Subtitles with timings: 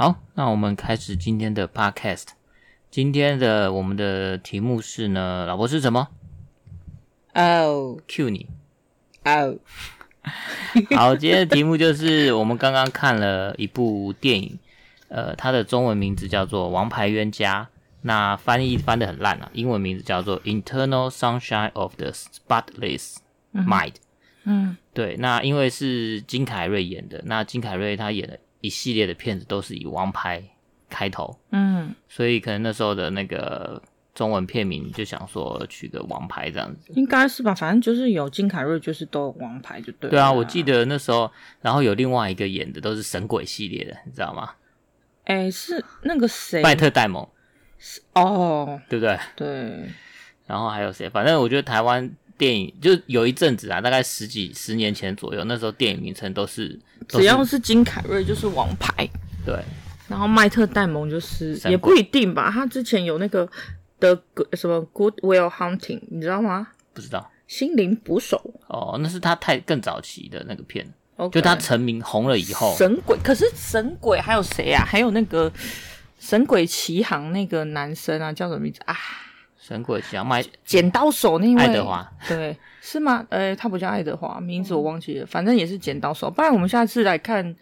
[0.00, 2.28] 好，那我们开始今天的 podcast。
[2.90, 6.08] 今天的我们的题目是呢，老婆是什么？
[7.34, 8.46] 哦，cue 你。
[9.26, 9.58] 哦，
[10.96, 14.58] 好，今天的题目就是我们刚刚看了一部电影，
[15.08, 17.68] 呃，它的中文名字叫做《王牌冤家》，
[18.00, 23.16] 那翻译翻的很烂啊，英文名字叫做《Internal Sunshine of the Spotless
[23.52, 23.90] Mind》。
[24.44, 30.42] 嗯，对，那因为是金凯瑞演的，那金凯瑞他演的一系列的片子都是以王牌
[30.88, 33.82] 开头，嗯，所以可能那时候的那个
[34.14, 40.10] 中文片名就想说取个王牌这样子，应该是吧，反正就是有金凯瑞，就是都有王牌就对了。
[40.10, 44.52] 对啊，我记得那时候，然后有另外一个演的都是神鬼系列的，你知道吗？
[45.24, 46.60] 哎、欸，是那个谁？
[46.62, 47.26] 麦特戴蒙，
[47.78, 49.18] 是哦，对不对？
[49.36, 49.90] 对。
[50.46, 51.08] 然后还有谁？
[51.08, 56.68] 反正我觉得台湾电影就有一阵子啊，大概十几十年前左右，那时候电影名称都是，
[57.06, 59.06] 都是只要是金凯瑞就是王牌，
[59.44, 59.54] 对。
[60.08, 63.46] 然后麦特戴蒙就是也不一定吧，他之前有那个
[64.00, 64.18] 的
[64.54, 66.68] 什么 Good Will Hunting，你知道吗？
[66.94, 67.30] 不知道。
[67.46, 70.86] 心灵捕手哦，那是他太更早期的那个片
[71.16, 71.30] ，okay.
[71.32, 72.74] 就他成名红了以后。
[72.78, 74.84] 神鬼，可是神鬼还有谁啊？
[74.86, 75.52] 还有那个
[76.18, 78.96] 神鬼奇航那个男生啊，叫什么名字啊？
[79.60, 83.24] 神鬼奇航卖剪刀手那位爱德华，对，是吗？
[83.28, 86.30] 呃，他不叫爱德华，名字我忘记了，反正也是剪刀手。
[86.30, 87.54] 不然我们下次来看。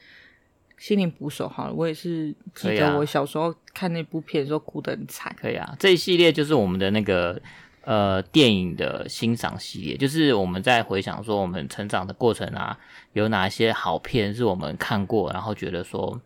[0.80, 5.34] 心灵捕手好了，我也是记得我小时候看那部片的时候哭得很惨。
[5.36, 7.36] 可以啊，这一系列就是我们的那个
[7.82, 12.78] 呃电影的欣赏系列，就是我们在回想说我们成长的过程啊，
[13.12, 16.20] 有哪些好片是我们看过，然后觉得说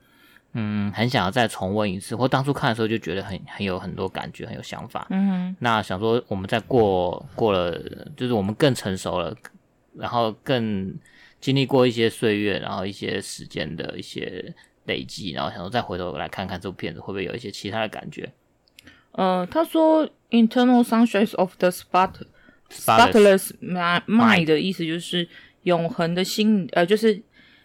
[0.55, 5.07] 嗯很想要再重温一次，或当初看的时候就觉得很很有很多感觉，很有想法。
[5.11, 7.79] 嗯，那想说我们在过过了，
[8.17, 9.37] 就是我们更成熟了，
[9.95, 10.95] 然后更。
[11.43, 14.55] 经历过一些岁月，然后一些时间的一些
[14.85, 18.33] 累积，然后想说再回头来看看这部片子会不会有一些其他的感觉。
[19.11, 22.13] 呃，他说 “Internal Sunshine of the Spot
[22.71, 25.29] Spotless Mind” 的意思就是
[25.65, 27.21] 永恒的心，呃，就是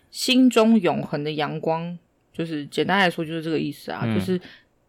[0.09, 1.99] 心中永恒的阳光，
[2.37, 4.39] 就是简单来说就是这个意思啊，嗯、就是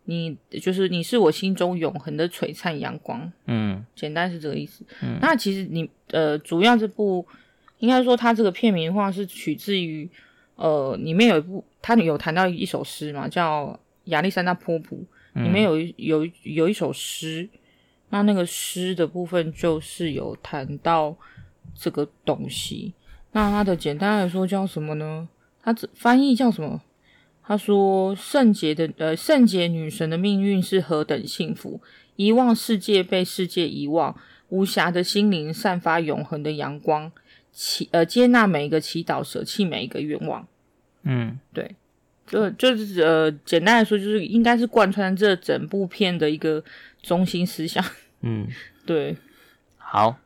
[0.04, 4.84] 你就是你是我心中永恒的璀璨阳光，嗯，简单是这个意思。
[5.02, 7.26] 嗯，那其实你呃，主要这部。
[7.80, 10.10] 应该说，它这个片名的话是取自于，
[10.56, 13.66] 呃，里面有一部，它有谈到一首诗嘛，叫
[14.06, 15.06] 《亚历山大波普》，
[15.40, 17.48] 里面有一有有一首诗，
[18.08, 21.16] 那那个诗的部分就是有谈到
[21.72, 22.92] 这个东西。
[23.30, 25.28] 那它的简单来说叫什么呢？
[25.62, 26.82] 它翻译叫什么？
[27.48, 31.80] 他说：“圣洁的呃，圣洁女神的命运是何等幸福，
[32.16, 34.14] 遗忘世界被世界遗忘，
[34.50, 37.10] 无暇的心灵散发永恒的阳光。”
[37.50, 40.46] 祈呃，接纳每一个祈祷，舍弃每一个愿望。
[41.04, 41.74] 嗯，对，
[42.26, 46.62] 就就是呃，简单来说，就是应该是贯穿这整部片的一个
[47.02, 47.82] 中心思想。
[48.20, 48.46] 嗯，
[48.84, 49.16] 对。
[49.78, 50.18] 好，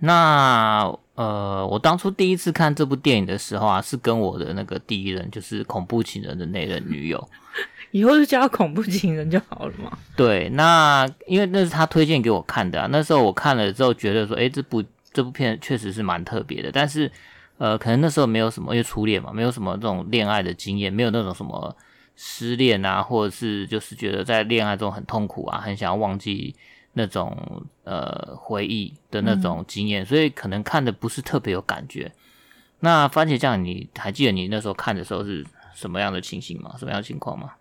[0.00, 7.28] 那呃，我当初第一次看这部电影的时候啊，是跟我的那个第一任，就是恐怖情人的那任女友。
[7.92, 9.96] 以后就叫恐怖情人就好了嘛。
[10.16, 14.82] 对，那因为那是他推荐给我看的啊，那时候我看了之后觉得说，诶，这部。
[15.14, 17.12] 这部片确实是蛮特别的，但是，
[17.58, 21.76] 呃，可能那时候没有什么，因为初恋嘛，没有什么这种恋爱的经验，没有那种什么
[22.16, 26.56] 失恋啊，或者是就是觉得在恋爱中很痛苦啊，很想要忘记
[26.94, 32.12] 那种呃回忆的那种经验，嗯，所以可能看的不是特别有感觉。
[32.80, 36.74] 那番茄酱，你还记得你那时候看的时候是什么样的情形吗？
[36.78, 37.52] 什么样的情况吗？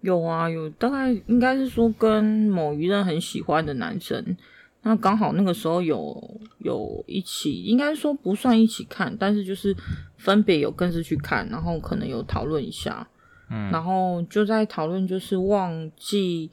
[0.00, 4.36] 有啊，有，大概应该是说跟某一任很喜欢的男生。
[4.82, 9.74] 那刚好那个时候有有一起，应该说不算一起看，但是就是
[10.16, 13.08] 分别有各自去看，然后可能有讨论一下，
[13.50, 16.48] 嗯，然后就在讨论就是忘记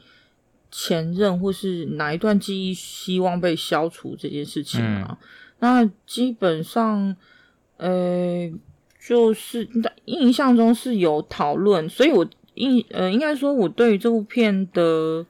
[0.73, 5.07] 前任或是哪一段记忆希望被消除这件事情啊。
[5.09, 5.17] 嗯，
[5.59, 7.15] 那基本上，
[7.77, 8.51] 呃，
[8.99, 9.69] 就是
[10.05, 15.25] 印象中是有讨论，所以我印呃应该说我对于这部片的。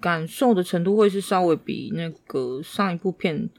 [0.00, 3.50] 感受的程度会是稍微比那个上一部片，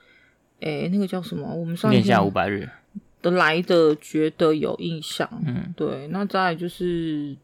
[0.60, 1.48] 诶、欸，那个叫什么？
[1.54, 2.68] 我们上一部《恋夏五百日》
[3.22, 5.30] 的来的觉得有印象。
[5.46, 6.08] 嗯，对。
[6.08, 7.38] 那再来就是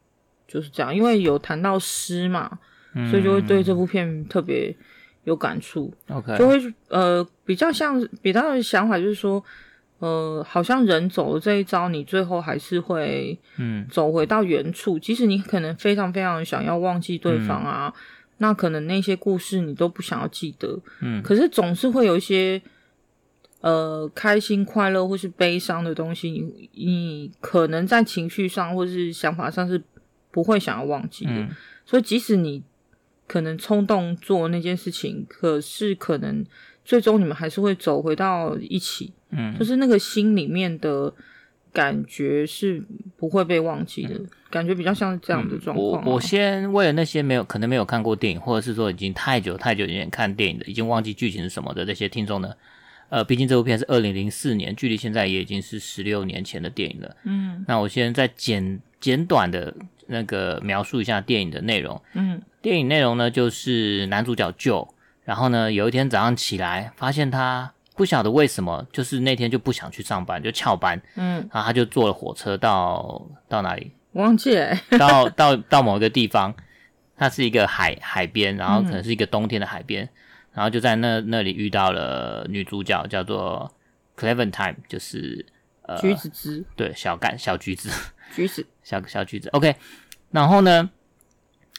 [0.48, 2.58] 就是这样，因为有谈到诗嘛、
[2.98, 4.76] 嗯，所以就会对这部片特别
[5.24, 5.94] 有感触。
[6.10, 6.60] OK，就会
[6.90, 9.44] 呃比较像比较的想法就是说，
[10.00, 17.94] 呃，好像人走了这一招，你最后还是会嗯走回到原处、嗯，即使你可能非常非常想要忘记对方啊。
[17.96, 18.02] 嗯
[18.40, 22.62] 那可能那些故事你都不想要记得，嗯，可是总是会有一些，
[23.62, 29.82] 呃，开心、快乐或是悲伤的东西，你你可能在情绪上或是想法上是
[30.30, 31.32] 不会想要忘记的。
[31.32, 31.50] 嗯、
[31.84, 32.62] 所以即使你
[33.28, 36.46] 可能冲动做那件事情，可是可能
[36.86, 39.12] 最终你们还是会走回到一起。
[39.32, 41.14] 嗯，就是那个心里面的
[41.74, 42.82] 感觉是
[43.18, 46.08] 不会被忘记的，嗯、感觉比较像是这样的状况、啊嗯。
[46.08, 52.54] 我我先为了那些没有可能没有看过电影，或者是说已经太久太久以前看电影的，已经忘记剧情是什么的那些听众呢？
[53.10, 57.16] 呃，毕竟这部片是二零零四年，距离现在也已经是十六年前的电影了。
[57.24, 59.74] 嗯，那我先在再简简短的
[60.08, 62.02] 那个描述一下电影的内容。
[62.14, 64.90] 嗯，电影内容呢，就是男主角 Joe，
[65.24, 71.02] 然后呢，有一天早上起来，发现他不晓得为什么，就是那天就不想去上班，就翘班。
[71.16, 73.92] 嗯，然后他就坐了火车到到哪里？
[74.14, 74.76] 忘记了。
[74.98, 76.54] 到到到某一个地方，
[77.16, 80.04] 它是一个海海边，然后可能是一个冬天的海边。
[80.06, 80.10] 嗯
[80.58, 83.72] 然后就在那那里遇到了女主角，叫做
[84.18, 85.46] Clementine，就是
[85.84, 87.92] 呃橘子汁，对，小干小橘子，
[88.36, 89.50] 橘子小小橘子。
[89.50, 89.76] OK，
[90.32, 90.90] 然后呢，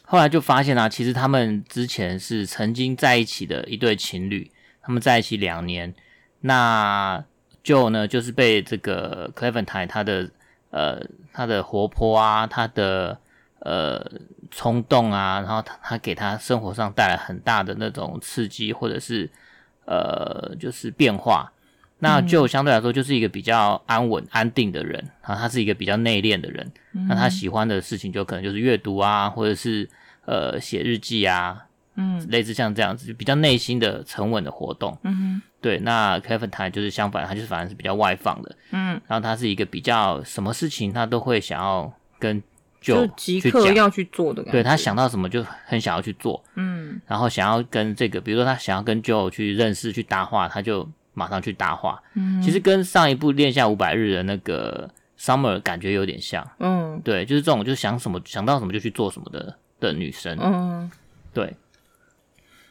[0.05, 4.51] 后来就发现啊，其实他们之前是曾经在一起的一对情侣，
[4.83, 5.95] 他们在一起两年。
[6.41, 7.25] 那
[7.65, 10.31] Joe 呢，就是被这个 Clementine 他的
[10.71, 11.01] 呃
[11.33, 13.19] 他的活泼啊，他的
[13.61, 14.05] 呃。
[14.51, 19.31] 冲动啊，然后他他给他生活上带来很大的那种刺激，或者是
[19.85, 21.53] 呃，就是变化。
[21.99, 25.03] 那就相对来说就是一个比较安稳、安定的人。
[25.23, 26.71] 然后他是一个比较内敛的人。
[27.09, 29.89] 那他喜欢的事情就可能就是阅读啊，或者是
[30.25, 31.65] 呃写日记啊，
[31.97, 34.97] 嗯，类似像这样子，就比较内心的沉稳的活动。
[35.03, 35.79] 嗯哼，对。
[35.79, 38.57] 那 Kevin 他就是相反，他就是反而是比较外放的。
[38.71, 42.43] 嗯，然后他是一个比较什么事情他都会想要跟。
[42.81, 52.01] 就即刻要去做的感觉，对，他想到什么就很想要去做，嗯，然后想要跟这个，比如说他想要跟 Joe 去认识、去搭话，他就马上去搭话。
[52.15, 54.89] 嗯，其实跟上一部《恋下五百日》的那个
[55.19, 60.91] Summer 感觉有点像，嗯，对，就是这种，就是想什么想到什么就去做什么的的女生，嗯，
[61.35, 61.55] 对。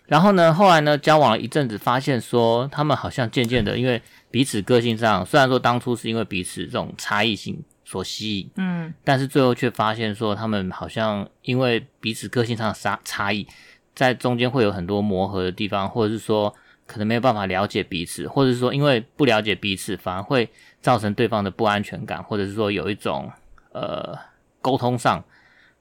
[0.06, 4.02] 然后呢，后来呢，交往了一阵子，发现说他们好像渐渐的，因为
[4.32, 7.62] 彼此个性上，虽然说当初是因为彼此这种差异性。
[7.90, 13.48] 所吸引，嗯，但是最后却发现说，他们好像因为彼此个性上的差差异，
[13.96, 16.54] 在中间会有很多磨合的地方，或者是说
[16.88, 20.50] 可能没有办法了解彼此，或者是说因为不了解彼此，反而会
[20.82, 23.32] 造成对方的不安全感，或者是说有一种
[23.74, 24.18] 呃
[24.62, 25.24] 沟通上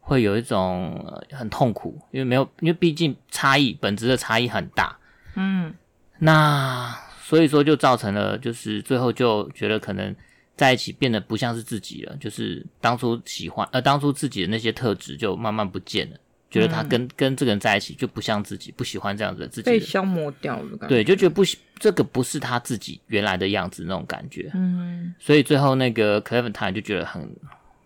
[0.01, 4.99] 会有一种很痛苦，因为没有，因为毕竟差异本质的差异很大，
[5.37, 5.73] 嗯，
[6.19, 10.15] 那所以说就造成了，就是最后就觉得可能。
[10.57, 16.17] 在一起变得不像是自己了，就是当初喜欢，呃，当初自己的那些特质就慢慢不见了，
[16.51, 21.43] 觉得他跟、嗯、跟这个人在一起就不像自己，不喜欢这样子的自己的，被消磨掉了，对，就觉得不，
[21.79, 27.29] 这个不是他自己原来的样子那种感觉，嗯，所以最后那个 Clementine 就觉得很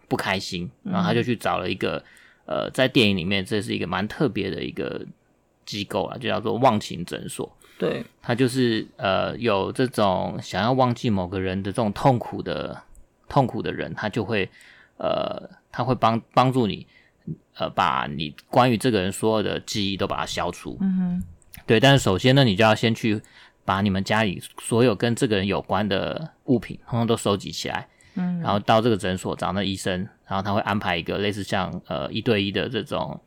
[0.09, 2.03] 不开心，然后他就去找了一个，
[2.47, 5.05] 嗯、呃，在电影里面这是一个蛮特别的一个
[5.65, 7.51] 机构啊，就叫做忘情诊所。
[7.79, 12.79] 对，他就是呃有这种想要忘记某个人的这种痛苦的
[13.27, 14.47] 痛苦的人，他就会
[14.99, 16.87] 呃他会帮帮助你
[17.61, 20.77] 呃把你关于这个人所有的记忆都把它消除。
[20.81, 21.23] 嗯哼，
[21.65, 23.23] 对，但是首先呢，你就要先去
[23.65, 27.87] 把你们家里所有跟这个人有关的物品通通都收集起来。
[28.15, 33.21] 嗯，然后到这个诊所找那医生，然后他会安排一个类似像呃一对一的这种。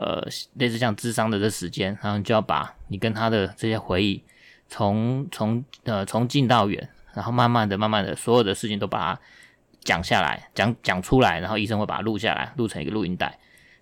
[0.00, 4.22] 呃，类似像智商的这时间，然后你就要把你跟他的这些回忆
[4.68, 9.20] 从从呃从近到远，然后慢慢的、慢慢的，所有的事情都把它
[9.80, 13.36] 讲下来，讲讲出来，然后医生会把它录下来，录成一个录音带，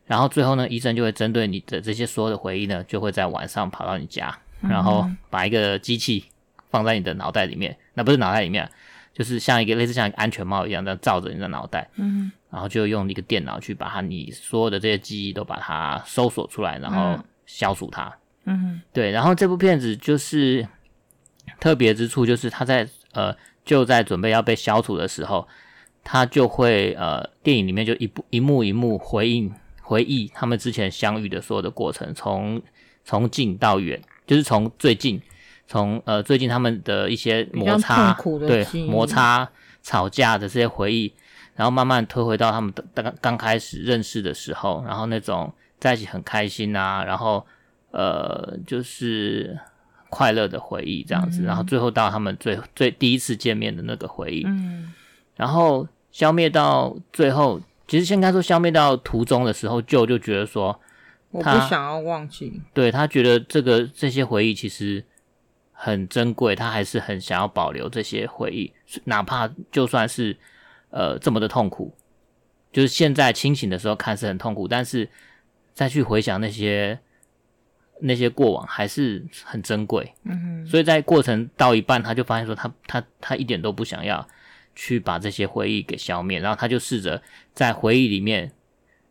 [0.07, 6.25] 然后最后呢，医生就会针对你的这些所有的回忆呢，就会在晚上跑到你家，然后把一个机器
[6.71, 8.69] 放在你的脑袋里面，那不是脑袋里面。
[9.13, 19.11] 就是像一个类似像一个安全帽一样，这样罩着你的脑袋，嗯，然后就用一个电脑去把它你所有的这些记忆都把它搜索出来，然后消除它，嗯，对。
[19.11, 20.69] 然后这部片子就是
[21.59, 23.35] 特别之处，就是他在呃
[23.65, 25.49] 就在准备要被消除的时候，
[26.05, 29.51] 他就会呃电影里面就一部一幕一幕回应
[29.87, 32.61] 回忆他们之前相遇的所有的过程，从
[33.05, 35.23] 从近到远，就是从最近。
[35.69, 38.17] 从呃最近他们的一些摩擦，
[38.47, 39.51] 对摩擦、
[39.83, 41.13] 吵架的这些回忆，
[41.57, 47.45] 然后慢慢推回到他们刚刚开始认识的时候，然后那种在一起很开心啊，然后
[47.91, 49.59] 呃就是
[50.09, 54.95] 快乐的回忆这样子，嗯、然后最后到他们最最第一次见面的那个回忆，嗯，
[55.35, 60.81] 然后消灭到最后，其实先该说消灭到途中的时候，舅就觉得说
[61.41, 65.05] 他我不想要忘记，对他觉得这个这些回忆其实。
[65.79, 68.73] 很珍贵，他还是很想要保留这些回忆，
[69.05, 70.35] 哪怕就算是
[70.89, 71.95] 呃这么的痛苦，
[72.73, 75.07] 就是现在清醒的时候看是很痛苦，但是
[75.75, 76.99] 再去回想那些
[78.01, 80.15] 那些过往还是很珍贵。
[80.25, 84.27] 嗯哼，所以在过程到一半，他就发现说他他他一点都不想要
[84.77, 87.21] 去把这些回忆给消灭，然后他就试着
[87.53, 88.53] 在回忆里面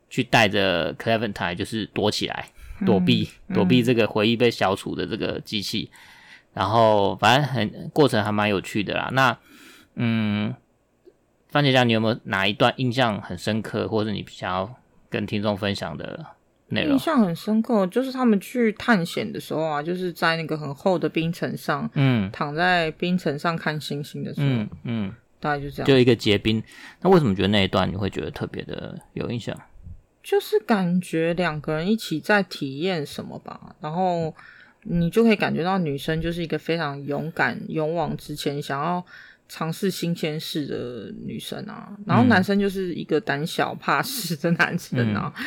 [0.09, 2.47] 去带着 c l e v e n t i n e 就是躲起来。
[2.85, 5.97] 躲避躲避这个回忆被消除的这个机器，嗯、
[6.55, 9.09] 然后反正很过程还蛮有趣的啦。
[9.13, 9.37] 那
[9.93, 10.53] 嗯，
[11.49, 14.75] 番茄酱，你有没有哪一段印象很深刻，或者你想要
[15.09, 16.25] 跟听众分享的
[16.67, 16.91] 内容？
[16.91, 25.13] 印象很深刻，就是他们去探险的时候啊，就是在那个很厚的冰层上，嗯，躺在冰层上看星星的时候，嗯，嗯
[25.45, 26.61] 大概就这样，就一个结冰。
[27.01, 29.55] 那为什么觉得那一段你会觉得特别的有印象？
[30.23, 34.33] 就是感觉两个人一起在体验什么吧，然后
[34.81, 39.05] 你就可以感觉到女生就是一个非常勇敢、勇往直前、想要
[39.47, 45.45] 尝试新鲜事的女生啊，然后男生就是一个胆小怕事的男生啊，嗯、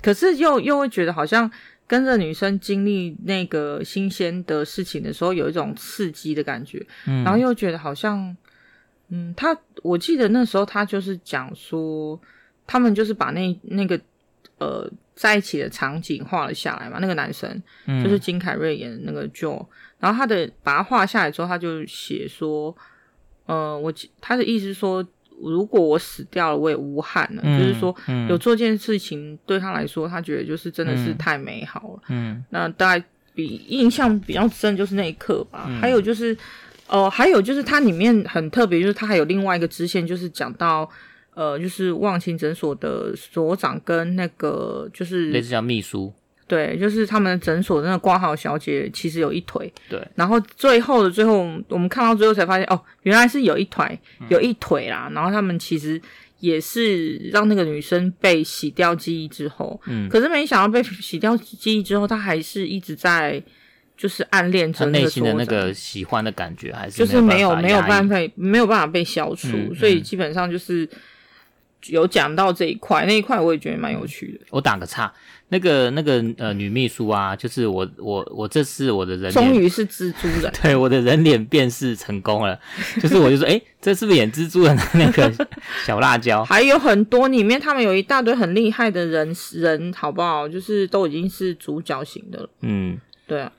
[0.00, 1.50] 可是又又会觉得好像
[1.86, 8.34] 跟着女生经历那个新鲜的事情的时候，有一种刺激的感觉，嗯、然后又觉得好像，
[9.08, 12.20] 嗯，他我记得那时候他就是讲说。
[12.68, 13.96] 他们就是把那那个
[14.58, 17.48] 呃在一起的场景画了下来嘛，那个男生、
[17.86, 19.64] 嗯、就是金凯瑞演的那个 Joe，
[20.00, 22.76] 然后他的把他画下来之后，他就写说，
[23.46, 25.06] 呃，我他的意思是说，
[25.40, 32.02] 如果我死掉了，我也无憾了，嗯、就是说、嗯、有做件事情对他来说，他觉得就是真的是太美好了。
[32.08, 35.66] 嗯，那大概比印象比较深就是那一刻吧。
[35.68, 36.36] 嗯、还有就是，
[36.88, 40.88] 哦、呃，还有就是它里面很特别，就是它还有另外一个支线，就是讲到。
[41.36, 46.10] 呃，就是忘情诊所的所长跟那个就是类似叫秘书，
[46.48, 50.02] 对，就是他们诊所的那个挂号小姐，其实有一腿，对。
[50.14, 54.00] 然后最后的最后，我们看到最后才发现，哦，原来是有一腿，
[54.30, 55.08] 有一腿啦。
[55.10, 56.00] 嗯、然后他们其实
[56.40, 63.42] 也是让那个女生被洗掉记忆之后，嗯，可是没想到被洗掉记忆之后，她还是一直在
[63.96, 70.88] 就是暗恋着内心的那个喜欢的感觉，还是就是没有没有办法没有办法被消除，嗯嗯、所以基本上就是。
[71.88, 74.44] 有讲到这一块，那一块我也觉得蛮有趣的。
[74.50, 75.12] 我打个岔，
[75.50, 82.58] 那个那个呃女秘书啊，就是我我我这次我的人终于是蜘蛛人， 对，我的人脸辨识成功了，
[83.00, 85.32] 就是我就说，哎、欸，这是不是演蜘蛛人的那个
[85.86, 86.44] 小辣椒？
[86.44, 90.48] 还有很多里面他们有一大堆很厉害的人人，好不好？
[90.48, 92.48] 就是都已经是主角型的了。
[92.62, 92.98] 嗯，
[93.28, 93.52] 对啊。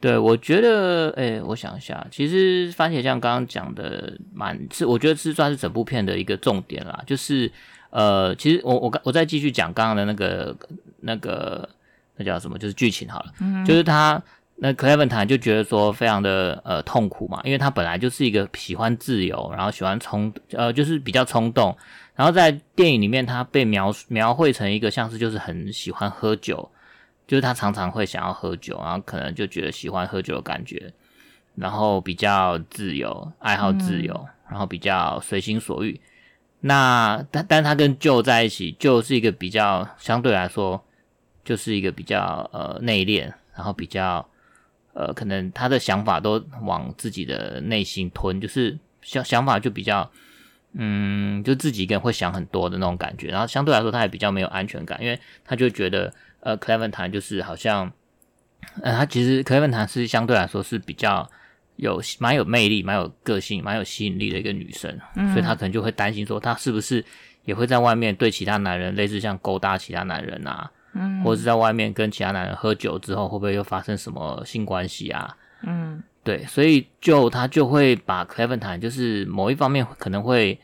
[0.00, 7.02] 对，我觉得，诶，我想一下，其实番茄酱刚刚讲的蛮是，我觉得是算是整部片的一个重点啦。
[7.06, 7.52] 就是，
[7.90, 10.56] 呃，其实我我刚我再继续讲刚刚的那个
[11.00, 11.68] 那个
[12.16, 13.32] 那叫什么，就是剧情好了。
[13.42, 13.62] 嗯。
[13.66, 14.22] 就是他
[14.56, 21.76] 那 Clementine 就觉得说非常的呃痛苦嘛，因为他本来就是一个喜欢自由，然后喜欢冲呃就是比较冲动，
[22.14, 26.70] 然后在电影里面他被描描绘成一个像是就是很喜欢喝酒。
[27.30, 30.92] 就是他常常会想要喝酒，然后可能就觉得喜欢喝酒的感觉，
[31.54, 36.00] 然后比较自由，爱好自由，嗯、然后比较随心所欲。
[36.58, 40.84] 那但但他跟 Joe 在一起，Joe 是一个比较相对来说，
[41.44, 44.28] 就是一个比较呃内敛，然后比较
[44.92, 50.10] 呃可能他的想法都往自己的内心吞，就是想想法就比较
[50.72, 53.28] 嗯，就自己一个人会想很多的那种感觉。
[53.28, 56.12] 然后相对来说，他也比较没有安全感，因为他就觉得。
[56.40, 57.92] 呃，Clementine 就是好像，
[58.82, 61.28] 呃，他其实 Clementine 是相对来说是比较
[61.76, 67.04] 有蛮有魅力、蛮有个性、蛮有吸引力的一个女生，嗯、所以她可能就会担心说，她是不是
[67.44, 75.36] 也会在外面对其他男人类似像勾搭其他男人啊，嗯，或者是在外面跟其他男人喝酒之后，会不会又发生什么性关系啊？
[75.62, 80.58] 嗯，对，所以就她就会把 Clementine 就是某一方面可能会。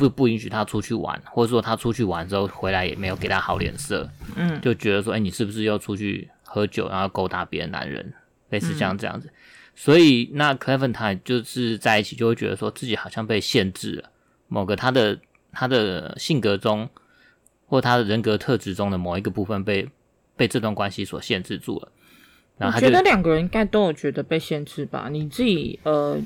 [0.00, 8.14] 不不允许他出去玩，或者说他出去玩之后回来也没有给他好脸色，嗯，就觉得说，哎、欸，你是不是又出去喝酒，然后勾搭别的男人，
[8.48, 9.28] 类似像这样子。
[9.28, 9.34] 嗯、
[9.74, 14.10] 所以那 c l e v e n t i n e 就是在一起就会觉得说自己好像被限制了，
[14.48, 15.18] 某个他的
[15.52, 16.88] 他的性格中
[17.66, 19.86] 或他的人格特质中的某一个部分被
[20.36, 21.92] 被这段关系所限制住了。
[22.56, 25.08] 然后他觉得两个人应该都有觉得被限制吧？
[25.10, 26.18] 你自己呃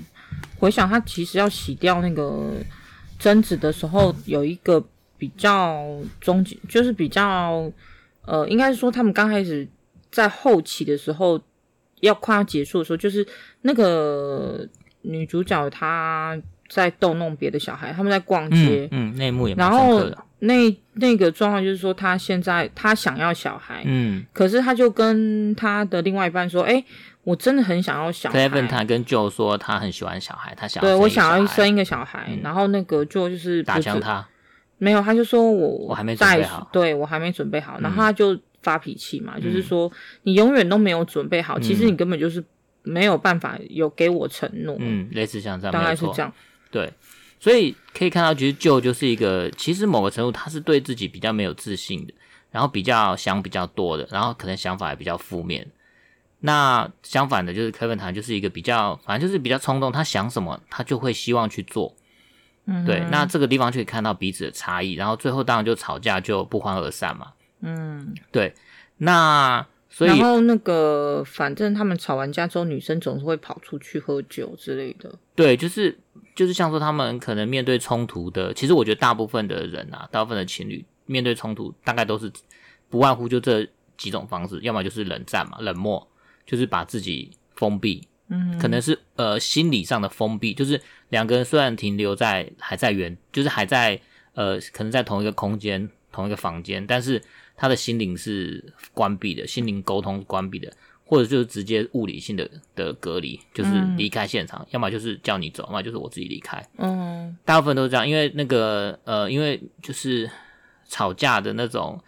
[0.60, 2.52] 回想，他其实要洗掉那个。
[3.24, 4.84] 争执的时候有一个
[5.16, 5.82] 比较
[6.20, 7.72] 终极，就是比较
[8.26, 9.66] 呃，应该是说他们刚开始
[10.10, 11.40] 在后期的时候
[12.00, 13.26] 要快要结束的时候，就是
[13.62, 14.68] 那个
[15.00, 16.38] 女主角她
[16.68, 20.04] 在逗弄别的小孩，他们在逛街，嗯，内幕也蛮然后
[20.40, 26.84] 那那个状况就是说，她现在她想要小孩，嗯，可是她就跟她的另外一半说，哎。
[27.24, 28.48] 我真的很想要小孩。
[28.48, 34.26] Clementine 跟 Joe 说他很喜欢小孩，他想对我想要生一个小孩，嗯、然后那个 Joe 就是打枪他，
[34.78, 39.90] 没有，他就说我我还没准备好，对我还没准备好，然后他就发脾气嘛，嗯、就是说
[40.22, 42.44] 你永远都没有准备好，嗯、其实你根本就是
[42.82, 46.32] 没有办法有给我承诺，嗯，类似像这样，大概是这样，
[46.70, 46.92] 对，
[47.40, 52.12] 所以可以看到，其实 Joe 就是一个，其实某个程度他是对自己比较没有自信的，
[52.50, 55.66] 然后比较想比较多的，然后可能想法也比较负面。
[56.46, 61.96] 那相反的，就是 Kevin 他就是一个比较，反正就是比较冲动，他想什么他就会希望去做。
[62.66, 67.32] 嗯，对，那这个地方就可以看到彼此的差异，然后最后当然就吵架，就不欢而散嘛。
[67.62, 68.52] 嗯，对。
[68.98, 75.10] 那所以然后那个，反正他们吵完架之后，女生总是会跑出去喝酒之类的。
[75.34, 75.98] 对，就是
[76.36, 82.30] 就是像说他们可能面对冲突的，其实我觉得大部分的人啊，大部分的情侣面对冲突，大概都是
[82.90, 86.06] 不外乎就这几种方式，要么就是冷战嘛，冷漠。
[86.46, 93.98] 就是把自己封闭，嗯，可能是呃心理上的封闭，就是两个人虽然停留在还在原，就是还在
[94.34, 97.22] 呃可能在同一个空间、同一个房间，但是
[97.56, 100.72] 他的心灵是关闭的，心灵沟通关闭的，
[101.06, 110.28] 或者就是直接物理性的的隔离，就是离开现场，嗯、要么就是叫你走，要么就是我自己离开，嗯，大部分都是这样，因为那个呃，因为就是
[110.88, 111.98] 吵架的那种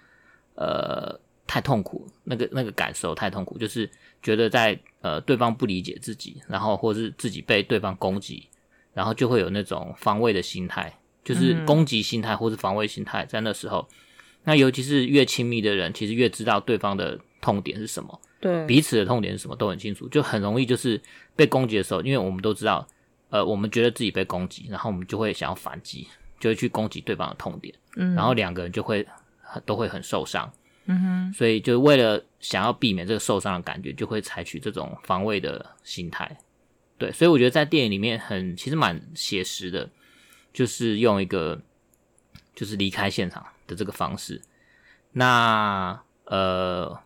[0.57, 3.88] 呃太痛苦，那个那个感受太痛苦，就是。
[4.26, 8.49] 觉得在呃对方不理解自己，然后或是自己被对方攻击，
[8.92, 10.92] 然后就会有那种防卫的心态，
[11.23, 13.87] 就是攻击心态或是防卫心态，在那时候，
[14.42, 21.00] 那尤其是越亲密的人，其实越知道对方的痛点是什么，对，彼此的痛点是什么都很清楚，就很容易就是
[21.37, 22.85] 被攻击的时候，因为我们都知道，
[23.30, 26.09] 呃，我们觉得自己被攻击，然后我们就会想要反击，
[26.40, 29.06] 就会去攻击对方的痛点，嗯，然后两个人就会
[29.64, 30.52] 都会很受伤。
[30.88, 36.39] 嗯哼，所以就为了想要避免这个受伤的感觉，就会采取这种防卫的心态。
[36.97, 39.91] 对，所以我觉得在电影里面很其实蛮写实的，
[40.52, 41.60] 就是用一个
[42.54, 44.41] 就是离开现场的这个方式。
[45.10, 46.97] 那呃，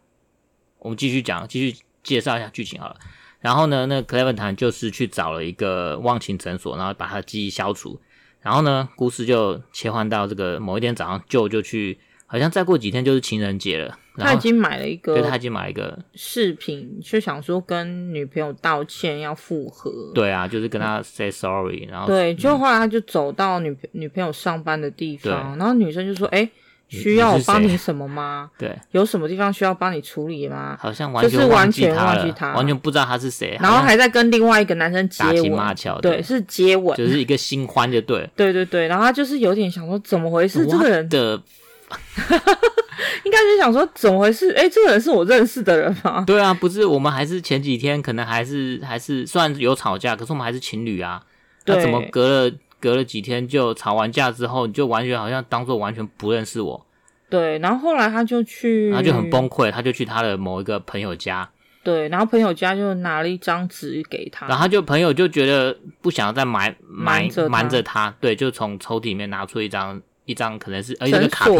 [0.78, 2.96] 我们继续讲，继续介绍一下剧情好了。
[3.40, 7.98] 然后呢，那 Clementine 就是去找了一个忘情诊所，然后把他记忆消除。
[8.42, 11.98] 然后呢，故事就切换到这个某一天早上舅就去。
[12.32, 19.90] 好像再过几天就是情人节了，他已经买了一个，对，他已经买了一个饰品，就想说跟女朋友道歉要复合。
[20.14, 26.48] 对啊，就是跟他 say sorry，然后对，就后来他就走到女女朋友上班的地方，然后女生就说：“哎，
[26.86, 28.48] 需要我帮你什么吗？
[28.56, 41.42] 对，有什么地方需要帮你处理吗？”好像完全完全忘记他，完全不知道他是谁，然后还在跟另外一个男生接吻，对，是接吻，就是一个新欢，就对，对对对，然后他就是有点想说怎么回事，这个人的。
[43.24, 44.50] 应该是想说怎么回事？
[44.52, 46.24] 哎、欸，这个人是我认识的人吗？
[46.26, 51.22] 对啊，不是，我们还是前几天可能还是还是虽然有吵架，可是我们还是情侣啊。
[51.66, 56.86] 那对怎么隔了隔了几天就吵完架之后，你就完全好像当做完全不认识我？
[57.28, 61.48] 对，然后后来他就去，他就很崩溃，他就去他的某一个朋友家。
[61.82, 70.00] 对，然后朋友家就拿了一张纸给他，然后他就朋友就觉得不想要再瞒瞒瞒着他，对，就从抽屉里面拿出一张。
[70.30, 71.58] 一张可能是呃一个卡片，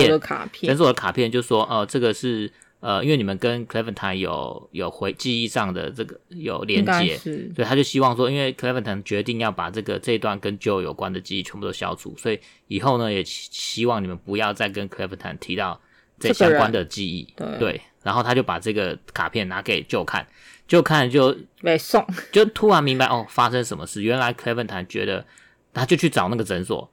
[0.68, 15.80] 诊所的卡片，就说呃这个是呃因为你们跟 Clementine 有有回记忆上的这个有连接，所以他就希望说，因为 Clementine 决定要把这个这一段跟 Joe 有关的记忆全部都消除，所以以后呢也希望你们不要再跟 Clementine 提到
[16.18, 20.26] 这相关的记忆，对，对，然后他就把这个卡片拿给 Joe 看
[20.68, 25.26] ，Joe 看就没送，就突然明白哦发生什么事，原来 Clementine 觉得
[25.74, 26.90] 他就去找那个诊所。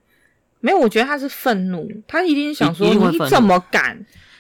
[0.60, 3.98] 没有，我觉得他是愤怒，他一定想说你怎么敢，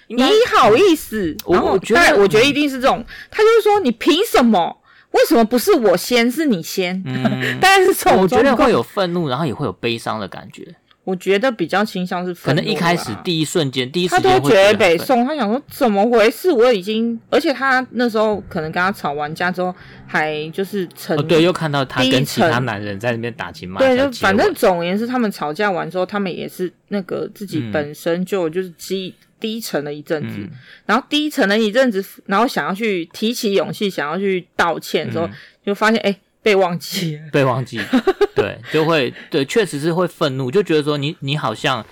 [0.08, 0.22] 你
[0.56, 1.36] 好意思？
[1.50, 4.78] 然后我觉得，我觉得一定是这种，他就是说你凭什么？
[5.12, 7.02] 为什么不是我先，是你先？
[7.06, 10.76] 嗯， 但是这种我觉得会有愤怒，然后也会有悲伤的感觉。
[11.08, 16.52] 我觉得比较倾向是可能一开始第一瞬间，第一他都觉得北宋，他想说怎么回事？
[16.52, 19.74] 我已经，而且他那时候可能跟他吵完架之后，
[20.06, 23.88] 还就是成对，又看到他跟其他男人在那边打情骂俏。
[23.88, 30.36] 对，就反正总而言之，他们吵架完之后，他们也是那个自己本身就就是低低沉了一阵子，
[30.86, 35.30] 然后低沉了一阵子，然后想要去提起勇气，想要去道歉之后，
[35.65, 36.13] 就发现哎。
[36.48, 37.78] 被忘记，被忘记，
[38.34, 41.86] 对，就会，对，确实是会愤怒，就觉得说你，你好像，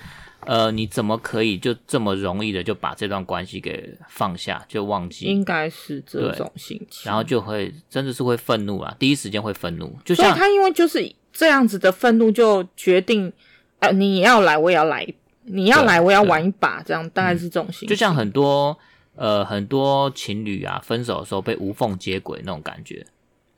[0.46, 5.26] 呃，你怎么可以就这么容易的就把这段关系给放下，就忘记？
[5.26, 13.34] 应该是这种心情，然后就会真的是会愤怒啊，第一时间会愤怒，就像他因为就是这样子的愤怒，就决定，
[13.80, 15.06] 呃，你要来，我也要来，
[15.44, 18.78] 你要来，我也要玩一把，这样大概是这种心情，就像很多，
[19.18, 23.06] 呃，很多情侣啊，分手的时候被无缝接轨那种感觉。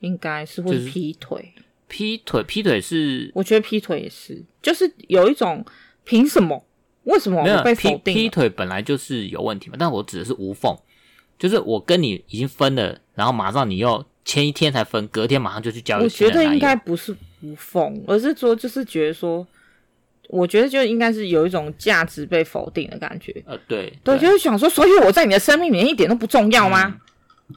[0.00, 1.52] 应该是会劈腿，
[1.88, 5.64] 劈腿，劈腿是，我觉得劈腿也是，就是有一种
[6.04, 6.64] 凭什么？
[7.04, 8.14] 为什么我被否定？
[8.14, 10.76] 劈腿本来就是有问题嘛，但我指的是无缝，
[11.38, 15.98] 就是我跟你已经分了，然后马上你又前一天才分，隔天马上就去交。
[15.98, 19.46] 我觉得应该不是无缝，而是说就是觉得说，
[20.28, 23.34] 我觉得就应该是有一种价值被否定的感觉。
[23.46, 26.86] 呃，对对，就是想说，所以我在你的生命里面一点都不重要吗？
[26.86, 27.00] 嗯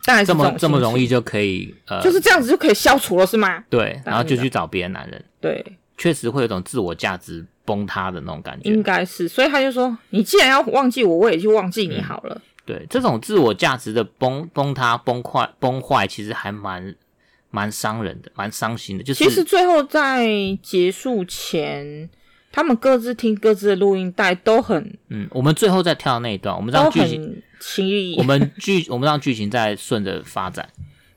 [0.06, 3.63] 当然这，这么这么容易就可以，呃，就是这样子就可以消除了，是吗？
[3.69, 5.23] 对，然后就去找别的男人。
[5.39, 5.63] 对，
[5.97, 8.69] 确实会有种自我价值崩塌的那种感觉。
[8.69, 12.36] 应该是，所以他就说：“你既然要忘记我，我也就忘记你好了。
[12.36, 16.95] 嗯”对，这种自我价值的崩崩塌、崩坏、崩坏，其实还蛮
[17.49, 19.04] 蛮伤人的，蛮伤心的。
[19.04, 20.27] 就是其实最后在
[20.63, 22.10] 结束前。
[22.51, 25.27] 他们各自听各自的录音带，都很嗯。
[25.31, 26.99] 我们最后再跳那一段，我们让剧
[27.59, 30.67] 情， 我们剧我们让剧情再顺着发展。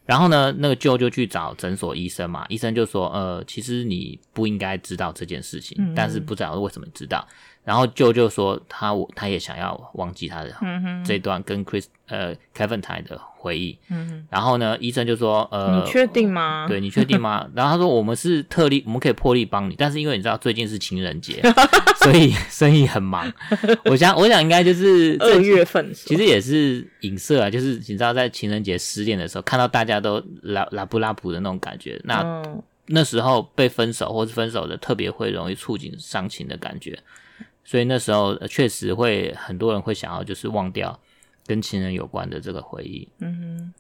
[0.07, 7.27] 然后呢，那个舅就去找诊所医生嘛，医生就说：“呃，其实你不应该知道这件事情，嗯、但是不知道为什么知道。”
[7.65, 10.55] 然后舅舅说他：“他他也想要忘记他的
[11.03, 16.67] 这段跟 Chris 呃 Kevin 台的回忆。”嗯，然后呢，医生就说：“呃，你确定吗？
[16.69, 21.41] 对，你确定吗？” 然后他说：“我们是特例，我们可以破例帮你，但是因为你知道最近是情人节，
[22.05, 23.33] 所以 生意很忙。
[23.87, 36.99] 我想，我想应该就是二月份，其实也是影射啊，就是你知道在情人节失恋的时候，看到大家都拉拉布拉普的那种感觉，那、嗯、那时候被分手或是分手的，特别会容易触景伤情的感觉。”
[37.65, 41.01] 所以那时候确实会很多人会想要就是忘掉
[41.47, 43.09] 跟情人有关的这个回忆。
[43.21, 43.75] 嗯哼。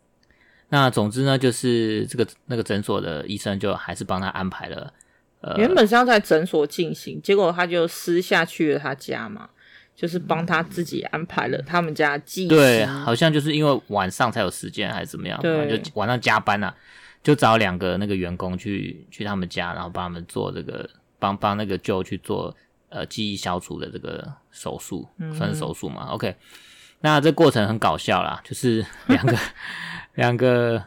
[0.70, 4.92] 那总之呢，就是这个那个诊所的医生就还是帮他安排了。
[5.44, 9.48] 呃，原本是要在诊所进行，结果他就私下去了他家嘛，
[9.94, 12.48] 就是帮他自己安排了他们家记忆。
[12.48, 16.74] 对，好像就是因为晚上才有时间还是怎么样，对，就晚上加班啊，
[17.22, 22.56] 就找两个那个员工去去他们家，然后帮他们做这个帮帮那个 Joe 去做。
[22.90, 26.36] 呃，记忆消除的这个手术，算是手术嘛、嗯、？OK，
[27.00, 29.36] 那这过程很搞笑啦，就是两个
[30.14, 30.80] 两个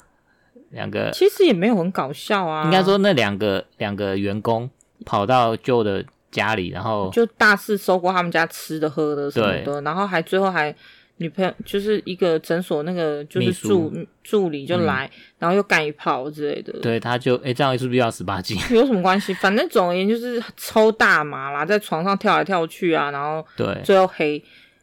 [0.71, 2.63] 两个，其实也没有很搞笑啊。
[2.65, 4.69] 应该说那两个两个员工
[5.05, 10.75] 跑到 Joe 的家里，然后就大肆搜刮他们家吃的喝的什么的，然后还最后还。
[11.19, 13.91] 女朋友就是一个诊所那个就是助
[14.23, 16.71] 助理就来，嗯、然后又干一炮之类的。
[16.73, 18.55] 对，他就哎、欸、这样是不是要十八禁？
[18.69, 19.33] 有什么关系？
[19.33, 24.39] 反正总而言之就是抽大麻啦，在床上跳来跳去啊，然后对，最后黑。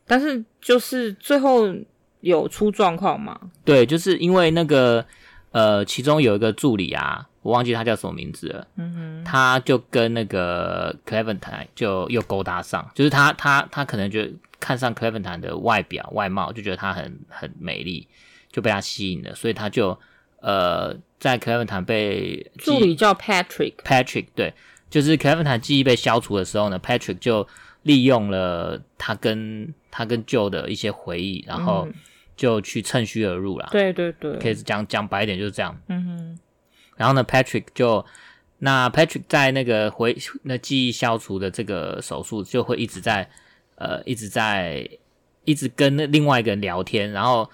[0.09, 1.73] 但是就是最后
[2.20, 3.38] 有出状况嘛？
[3.64, 5.07] 对，就是因为那个
[5.55, 8.67] 呃，其中有一个助理啊，我忘记他叫什么名字了。
[8.77, 14.21] 嗯哼，他就跟那个 Clementine 就又勾搭上，就是他他他可能就。
[14.61, 18.09] 看上 Clementine 的外表外貌，就觉得她很很美丽，
[18.51, 19.99] 就被她吸引了，所以他就
[20.40, 24.55] 呃，在 Clementine 被助理叫 Patrick，Patrick 对，
[24.88, 27.47] 就是 Clementine 记忆被消除的时候呢，Patrick 就
[27.83, 31.87] 利用了他跟他跟 Joe 的一些回忆，然后
[32.37, 33.68] 就去趁虚而入了。
[33.73, 35.79] 对对对，可以讲讲白一点就是这样。
[35.88, 36.38] 嗯哼，
[36.97, 38.05] 然后呢，Patrick 就
[38.59, 43.29] 那 Patrick 在那个回那记忆消除的这个手术就会一直在。
[43.77, 44.88] 呃，一直在
[45.44, 47.51] 一直跟那另外一个人聊天，然后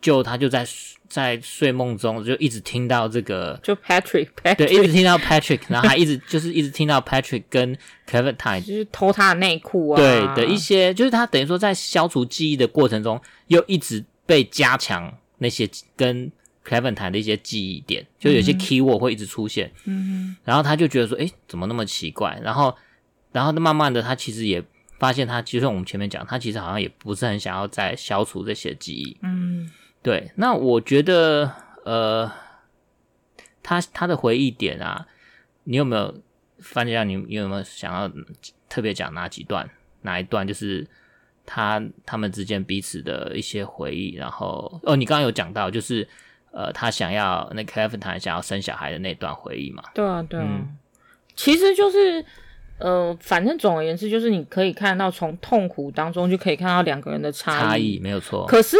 [0.00, 0.66] 就他就在
[1.14, 7.78] 在睡梦中就一直听到这个，就 Patrick，Patrick 对，一直听到 Patrick， 然后还一直就是一直听到 Patrick 跟
[8.10, 16.28] Clementine 就是偷他的内裤啊，对的一些，就是他等于说在消除记忆的过程中，又一直被加强那些跟
[16.66, 22.36] Clementine 的一些记忆点，就有些 keyword 会一直出现，嗯，然后他就觉得说，诶，怎么那么奇怪？
[22.42, 22.76] 然后，
[23.30, 24.60] 然后慢慢的，他其实也。
[24.96, 29.14] 发现他，其实我们前面讲，他其实好像也不是很想要再消除这些记忆。
[29.22, 29.68] 嗯，
[30.04, 30.30] 对。
[30.36, 31.50] 那我觉得，
[31.84, 32.30] 呃，
[33.60, 35.04] 他他的回忆点啊，
[35.64, 36.14] 你有没有
[36.60, 37.08] 发现？
[37.08, 38.08] 你你有没有想要
[38.68, 39.68] 特别讲哪几段？
[40.02, 40.86] 哪一段就是
[41.44, 44.14] 他他们之间彼此的一些回忆？
[44.14, 46.06] 然后，哦，你刚刚有讲到，就是
[46.52, 49.82] 呃，他想要那 Kevin 他想要生小孩的那段回忆嘛？
[49.94, 50.46] 对啊，对啊。
[50.46, 50.76] 嗯，
[51.34, 52.24] 其实就是。
[52.76, 58.44] 呃，反正总而言之，就是你可以看到从痛苦当中就可以看到两个人的差异，差异没有错。
[58.46, 58.76] 可是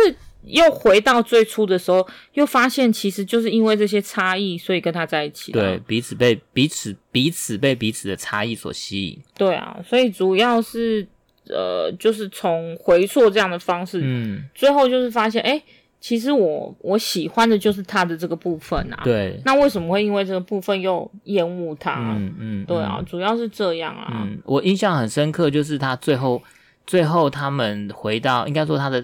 [0.47, 5.53] 又回到最初的时候，又发现其实就是因为这些差异，所以跟他在一起。
[5.53, 9.19] 对，彼此被彼此彼此被彼此的差异所吸引。
[9.37, 11.07] 对啊，所以主要是
[11.49, 15.63] 呃，就是从回溯这样的方式，嗯，最后就是发现，哎。
[16.01, 21.95] 其实我我喜欢的就是他的这个部分啊，对，那为什么会因为这个部分又厌恶他？
[21.99, 24.13] 嗯嗯，对啊，主要是这样啊。
[24.13, 26.43] 嗯，我印象很深刻，就是他最后
[26.87, 29.03] 最后他们回到，应该说他的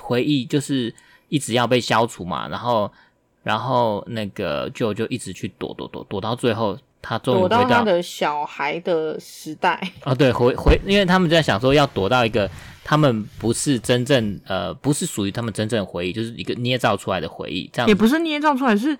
[0.00, 0.94] 回忆就是
[1.28, 2.90] 一直要被消除嘛，然后
[3.42, 9.80] 然后那个 Joe 就一直去躲躲躲躲到最后，他终于躲到回到他的小孩的时代。
[10.04, 12.48] 哦，对，回回，因为他们在想说要躲到一个
[12.84, 18.96] 他们不是真正呃，不是属于他们真正的回忆，就是一个捏造出来的回忆，这样也不是捏造出来，是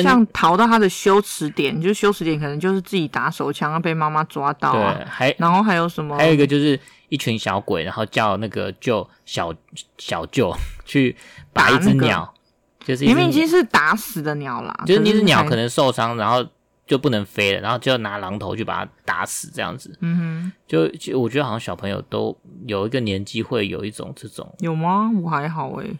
[0.00, 4.94] 像逃到他的羞耻点，就是羞耻点可能就是自己打手枪被妈妈抓到啊。
[4.94, 6.16] 对，还然后还有什么？
[6.16, 6.78] 还有一个就是
[7.08, 9.52] 一群小鬼，然后叫那个舅小
[9.98, 11.16] 小舅去
[11.52, 12.32] 把一只鸟，
[12.80, 16.46] 那个、就是明明已经是打死的鸟啦，就是那只鸟可能受伤，然后。
[16.84, 19.96] 就不能飞了，然后就要拿榔头去把它打死，这样子。
[20.00, 24.52] 嗯哼，就就我觉得好像小朋友都有一个年纪会有一种这种。
[24.58, 25.10] 有吗？
[25.22, 25.96] 我还好诶、欸，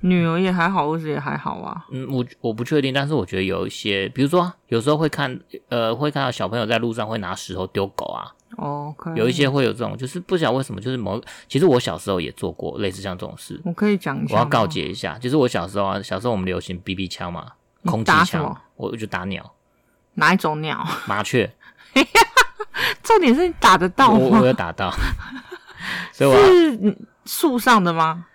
[0.00, 1.86] 女儿也还好，儿子也还好啊。
[1.90, 8.32] 嗯，我我不确定，但是我觉得有一些，比如说有时候会看，呃，会看到小朋友在路上会拿石头丢狗啊。
[8.58, 9.14] 哦，okay.
[9.16, 13.60] 有一些会有这种，就是不晓得为什么，就是某，其实我小时候也做过类似像这种事。
[13.64, 17.52] 我可以讲一下，我要告诫一下，就是我小时候啊，小时候我们流行 BB 枪嘛，
[17.84, 19.52] 空气枪，我就打鸟。
[20.14, 20.86] 哪一种鸟？
[21.06, 21.52] 麻雀。
[23.02, 24.18] 重点是你打得到吗？
[24.18, 24.90] 我我有打到。
[26.12, 28.26] 所以我是树上的吗？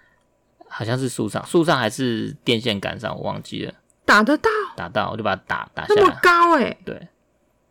[0.72, 3.74] 好像是树上，树上还是电线杆上，我忘记了。
[4.06, 4.50] 打得到？
[4.76, 6.02] 打到，我就把它打打下来。
[6.02, 6.78] 那么高哎、欸！
[6.86, 7.08] 对，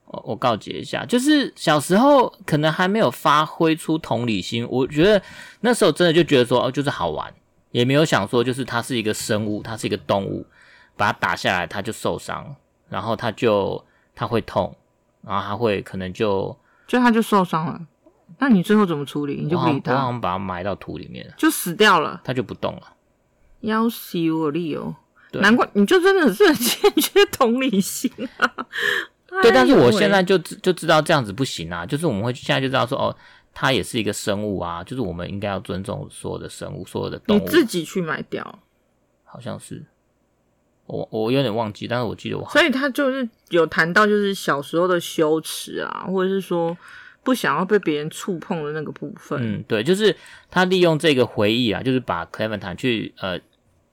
[0.07, 5.23] 我我告诫一下，就是小时候可能还没有发挥出同理心，我觉得
[5.61, 7.33] 那时候真的就觉得说哦，就是好玩，
[7.71, 10.47] 也没有想说就是它是一个生物，它是一个动物，
[10.97, 12.55] 把它打下来它就受伤，
[12.89, 13.85] 然后它就。
[14.13, 14.77] 它会痛，
[15.23, 16.55] 然后它会可能就
[16.87, 17.81] 就它就受伤了。
[18.41, 19.43] 那你最后怎么处理？
[19.43, 22.21] 你就不理他，我好像把它埋到土里面，就死掉了。
[22.25, 22.83] 它就不动了。
[23.61, 24.97] 要死我力哦！
[25.35, 28.51] 难怪你就真的是很欠缺同理心啊。
[29.43, 31.87] 对，但是我现在就就知道这样子不行啊。
[31.87, 33.15] 就是我们会现在就知道说，哦，
[33.53, 34.83] 它也是一个生物啊。
[34.83, 37.41] 就是我们应该要尊重所有的生物，所有的动物。
[37.41, 38.59] 你自己去埋掉，
[39.25, 39.85] 好像是。
[40.87, 42.49] 我我有点忘记，但是我记得我。
[42.49, 46.77] 所以他就是有谈到，就是小时候的羞耻啊，或者是说
[47.23, 49.39] 不想要被别人触碰的那个部分。
[49.41, 50.15] 嗯，对，就是
[50.51, 53.39] 他利用这个回忆啊，就是把 Clementine 去呃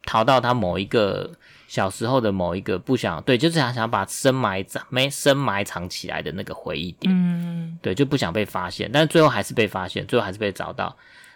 [0.06, 1.32] 逃到他某一个
[1.68, 7.14] 小时候的某一个不想对，就是他想把深埋藏没深埋藏起来的那个回忆点。
[7.14, 10.96] 嗯，对，就不想被发现，但是最后还是被发现，最后还是被找到。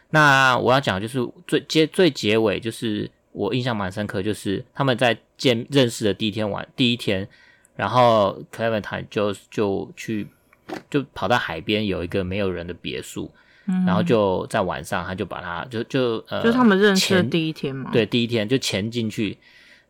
[0.09, 3.09] 那我要讲的就是最结最结尾就是。
[3.33, 7.25] 我印象蛮深刻，就是他们在见认识的第一天晚第一天，
[7.77, 10.27] 然后 Clementine 就就去
[10.89, 13.31] 就跑到海边有一个没有人的别墅，
[13.67, 19.37] 嗯，然后就在晚上他就把他就就呃，就他们认识的第一天嘛，对，第一天就潜进去，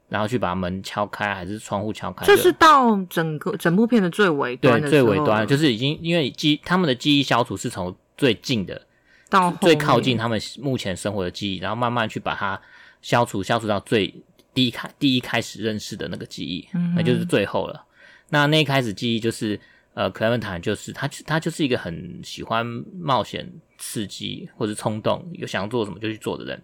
[0.09, 8.81] 然后去把门敲开还是窗户敲开，这是到整个整部片的最尾端最尾端就是已经因为记他们的记忆消除是从最近的
[9.29, 12.59] 到最靠近他们目前生活的记忆，然后慢慢去把它。
[13.03, 14.13] 消除，消除到最
[14.53, 17.83] 第一开第一开始认识的那个记忆，嗯、那就是最后了。
[18.29, 19.59] 那那一开始记忆就是，
[19.93, 22.65] 呃，克莱门坦就是他，他就是一个很喜欢
[22.99, 26.61] 冒险、刺激或者冲动，有想要做什么就去做的人。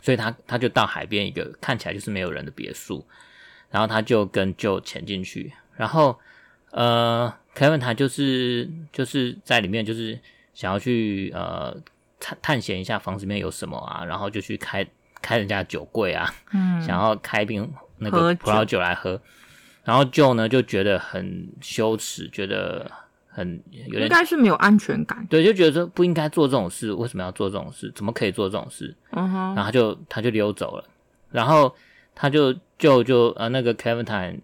[0.00, 3.06] 所以他他就到海边一个看起来就是没有人的别墅，
[3.70, 6.18] 然后他就跟 Joe 潜进去，然后
[6.70, 10.18] 呃，克莱门坦就是就是在里面就是
[10.52, 11.76] 想要去呃
[12.20, 14.86] 探探险一下房子里面有什么啊，然后就去开。
[15.22, 19.22] 开人家酒柜啊，嗯，想要开瓶那个葡萄酒来喝，喝
[19.84, 22.90] 然后 Joe 呢就觉得很羞耻，觉得
[23.28, 27.92] 很有点应该是没有安全感，对，就觉得说不应该做这种事，为什么要做这种事？
[27.94, 28.96] 怎么可以做这种事？
[29.10, 30.84] 嗯哼，然后他就他就溜走了，
[31.30, 31.74] 然后
[32.14, 34.40] 他就就就呃那个 Clementine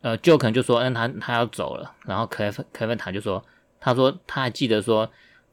[0.00, 3.44] 呃 Joe 可能就说嗯他他要走了，然后 Clementine 就说
[3.80, 5.10] 他说他还记得说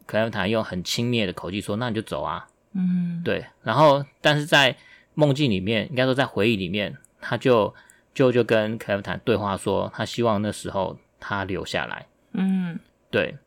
[0.07, 2.45] Clementine 用很轻蔑的口气说那你就走啊。
[2.73, 4.77] 嗯，对，然后但是在
[5.15, 7.73] 梦境里面，应该说在回忆里面，他就
[8.13, 12.05] 就就跟克莱门坦对话说，他希望那时候他留下来。
[12.33, 13.37] 嗯，对，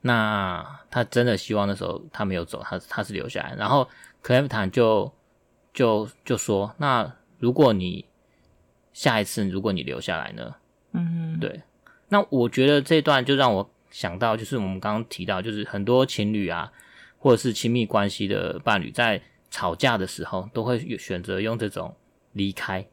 [0.00, 3.54] 那他真的希望那时候他没有走，他他是留下来。
[3.56, 3.88] 然后
[4.22, 5.12] 克莱夫坦就
[5.72, 8.04] 就就说，那如果你
[8.92, 10.54] 下一次如果你留下来呢？
[10.92, 11.62] 嗯，对，
[12.08, 16.72] 那我觉得这段就让我想到，就是我们刚刚提到，就是很多情侣啊。
[17.18, 21.96] 或者是亲密关系的伴侣，在吵架的时候，都会选择用这种
[22.34, 22.86] 离开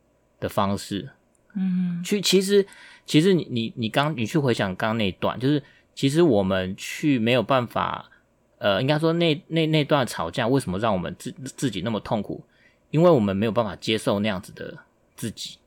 [0.44, 1.10] 的方式，
[1.56, 2.68] 嗯，去其实
[3.06, 5.64] 其实你你你刚你去回想刚刚那一段，就是
[5.96, 8.10] 其实我们去没有办法，
[8.58, 12.44] 呃，应该说那那那段吵架为什么让我们自自己那么痛苦？
[12.92, 14.78] 因为我们没有办法接受那样子的
[15.16, 15.58] 自己，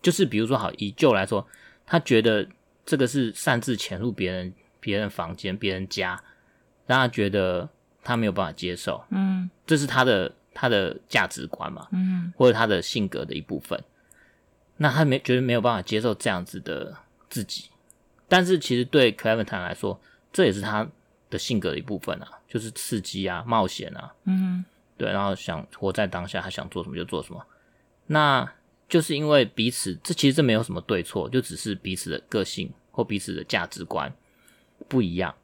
[0.00, 1.44] 就是比如说好以 Joe 来说，
[1.84, 2.48] 他觉得
[2.86, 6.22] 这个是擅自潜入别人别人房间、别人家，
[6.86, 7.68] 让他觉得。
[8.04, 13.80] 他没有办法接受，嗯，这是他的他的价值观嘛，嗯，或者他的性格的一部分。
[14.76, 16.96] 那他没觉得没有办法接受这样子的
[17.28, 17.66] 自己，
[18.28, 20.00] 但是其实对 Clementine 来说，
[20.32, 20.88] 这也是他
[21.30, 24.64] 的性格的一部分啊，就是刺激啊、冒险啊，嗯，
[24.96, 27.46] 对，然后想活在当下，他想做什么就做什么。
[28.06, 28.50] 那
[28.88, 34.12] 就是因为彼此，这其实这没有什么对错，就只是彼此的个性或彼此的价值观
[34.88, 35.34] 不一样。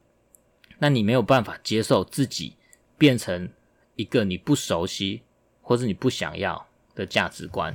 [0.78, 2.56] 那你没有办法接受自己
[2.96, 3.48] 变成
[3.96, 5.22] 一个你不熟悉
[5.62, 7.74] 或是你不想要的价值观，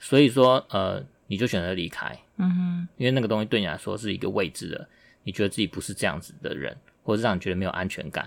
[0.00, 2.18] 所以说，呃，你就选择离开。
[2.38, 4.88] 嗯哼，因为那个东西对你来说是一个未知的，
[5.22, 8.26] 你觉得自己不是这样子的人，或者让你觉得没有安全感，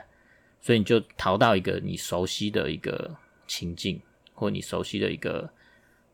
[0.62, 3.14] 所以你就逃到一个你熟悉的一个
[3.48, 4.00] 情境，
[4.36, 5.50] 或你熟悉的一个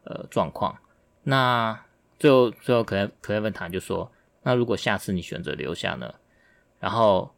[0.06, 0.76] 呃状况。
[1.24, 1.78] 那
[2.18, 4.10] 最后最后，克莱克莱文塔就说
[4.42, 6.16] ：“那如果下次你选择留下呢？”
[6.80, 7.36] 然后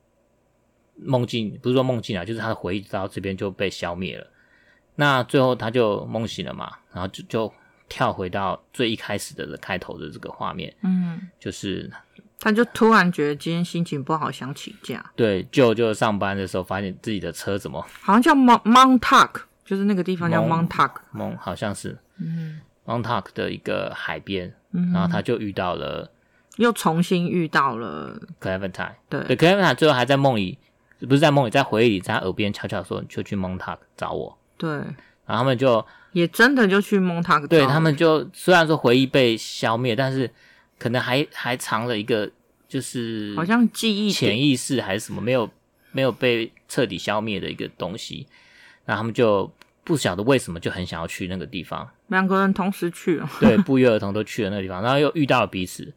[0.95, 4.27] 梦境不是说梦境啊，就是他的回忆到这边就被消灭了。
[4.93, 7.51] 那最后他就梦醒了嘛，然后就就。
[7.91, 11.91] 跳回到最一开始的的开头的这个画面，嗯，就是
[12.39, 15.03] 他就突然觉得今天心情不好，想请假。
[15.13, 26.09] 对，就就上班的时候发现自己的车怎么好像叫 Montauk，就是那个地方叫 Montauk，蒙好像是，嗯，Montauk 的一个海边，嗯，然后他就遇到了，
[26.55, 30.57] 又重新遇到了 Clementine，对，对，Clementine 最后还在梦里，
[31.01, 34.81] 不是在梦里，在回忆里，在他耳边悄悄说：“你就去 Montauk 找我。”对，
[35.31, 35.83] 然后他们就。
[36.13, 40.29] 也真的就去蒙塔克，对，他们就虽然说回忆被消灭，但是
[40.77, 42.29] 可能还还藏了一个，
[42.67, 45.49] 就是好像记忆潜意识还是什么没有
[45.93, 48.27] 没有被彻底消灭的一个东西，
[48.83, 49.49] 然后他们就
[49.85, 55.93] 不晓得为什么就很想要去那个地方，两个人同时去了，对，不约而同都去了那个地方，然后又遇到了彼此，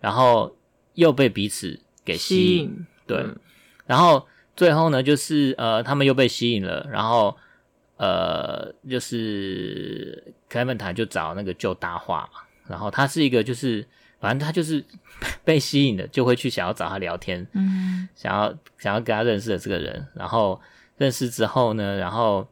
[0.00, 0.56] 然后
[0.94, 2.86] 又被彼此给吸引，吸引。
[3.06, 3.36] 对，嗯，
[3.86, 7.36] 然后最后呢，就是呃，他们又被吸引了，然后。
[7.96, 13.86] 呃，就是 Clementine 就找那个 Joe 搭话嘛，然后他是一个就是，
[14.18, 14.84] 反正他就是
[15.44, 20.60] 被吸引的，就会去想要找他聊天，嗯，想要想要跟他认识的这个人，然后
[20.96, 22.48] 认识之后呢，然后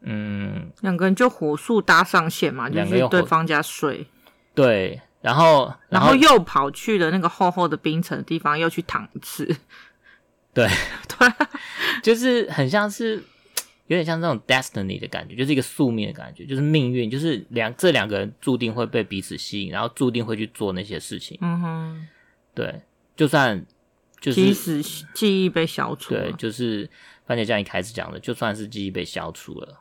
[0.00, 4.08] 嗯，两个人就火速搭上线嘛，就去对方家睡，
[4.54, 9.44] 对，然后然后又跑去了那个厚厚的冰层的地方，又去躺一次，
[10.52, 10.68] 对。
[11.18, 11.28] 对，
[12.02, 13.22] 就是很像是。
[13.88, 21.38] 有点像这种 destiny 的感觉，就是一个宿命的感觉，就是命运，就是两这两个人注定会被彼此吸引，然后注定会去做那些事情。
[21.40, 22.08] 嗯哼，
[22.54, 22.82] 对，
[23.16, 23.64] 就算
[24.20, 24.82] 就是即使
[25.14, 26.88] 记忆被消除了，对，就是
[27.26, 29.80] 番茄酱一开始讲的，就算是记忆被消除了，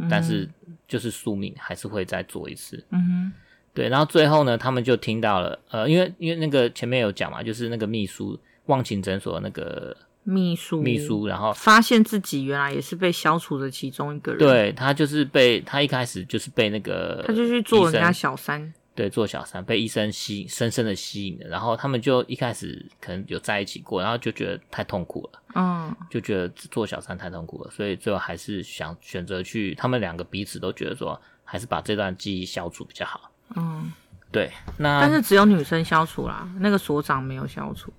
[0.00, 0.50] 嗯、但是
[0.88, 2.84] 就是宿命还是会再做一次。
[2.90, 3.32] 嗯哼，
[3.72, 8.36] 对，然后最后呢，他们就听到了，呃，因为因为那个前面有讲嘛，就是那个秘书
[8.66, 9.96] 忘情诊所的那个。
[10.24, 14.38] 秘书，秘书，然后发现自己原来也是被消除的其中一个人。
[14.38, 21.46] 对，他就是被他一开始就是被那个，他就去做人家小三，对，做小三，被医生吸深深的吸引了。
[21.48, 29.74] 然后他们就一开始可能有在一起过，然后就觉得太痛苦了，嗯，就觉得做小三太痛苦了，所以最后还是想选择去。
[29.74, 33.30] 他们两个彼此都觉得说，还是把这段记忆消除比较好。
[33.56, 33.92] 嗯，
[34.32, 37.92] 对，那但是只有女生消除啦，那个所长没有消除。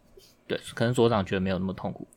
[0.47, 2.07] 对，可能所长觉得没有那么痛苦。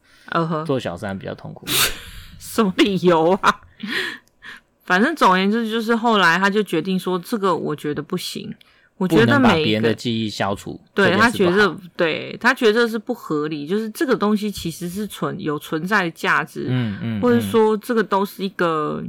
[0.64, 1.66] 做小三比较痛苦，
[2.38, 3.60] 什么理由啊？
[4.84, 8.54] 反正总而言之，就是后来他就决定说，这个我觉得不行。
[8.96, 13.64] 我觉得每别人的记忆消除，对他觉得，对他觉得是不合理。
[13.64, 19.00] 就是这个东西其实是存有存在的价值，嗯嗯，或者说这个都是一个，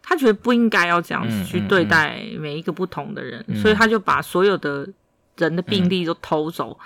[0.00, 4.88] 他觉得不应该要这样子去对待每一个不同的人，所以他就把所有的
[5.38, 6.78] 人的病例都偷走。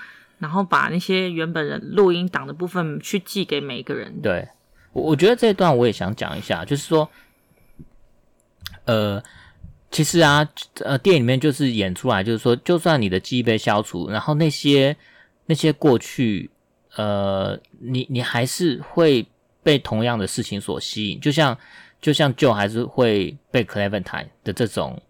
[0.44, 4.20] 然后把那些原本人录音档的部分去寄给每一个人。
[4.20, 4.46] 对，
[4.92, 7.09] 我我觉得这一段我也想讲一下，就是说，
[8.85, 9.22] 呃，
[9.90, 10.46] 其实啊，
[10.80, 14.94] 呃，电影里面就是演出来，就是说，就算你的记忆被消除，然后那些
[15.46, 16.50] 那些过去，
[16.96, 19.27] 呃，你你还是会
[19.62, 21.56] 被同样的事情所吸引，就像
[22.02, 25.00] 就像 Joe 还是会被 Clementine 的这种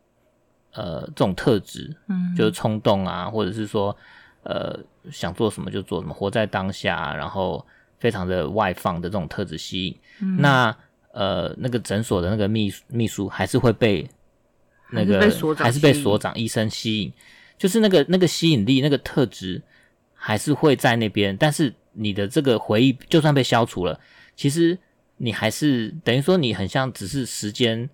[0.74, 3.96] 呃这种特质，嗯，就是冲动啊，或者是说。
[4.44, 4.78] 呃，
[5.10, 7.66] 想做什么就做什么，活在当下，然后
[7.98, 9.98] 非常的外放的这种特质吸引。
[10.20, 10.76] 嗯、那
[11.12, 14.08] 呃，那个诊所的那个秘秘书还是会被
[14.90, 15.20] 那个
[15.56, 17.12] 还是被所长医生吸引，
[17.58, 19.60] 就是那个那个吸引力那个特质
[20.14, 21.36] 还是会在那边。
[21.36, 23.98] 但是你的这个回忆就算被消除了，
[24.36, 24.78] 其实
[25.16, 27.90] 你还是等于说你很像只是时间。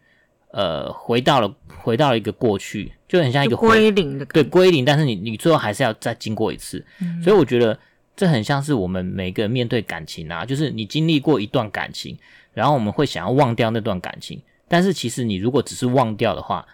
[0.53, 4.85] 呃，回到了，回到了一个过去，就很像一个归零的，对，归零。
[4.85, 6.85] 但是你，你最后还是要再经过一次。
[7.01, 7.79] 嗯，所以我觉得
[8.17, 12.19] 这很像是我们每个人面对感情啊，就是你经历过一段感情，
[12.53, 16.67] 然后我们会想要忘掉那段感情，但是其实你如果只是忘掉的话，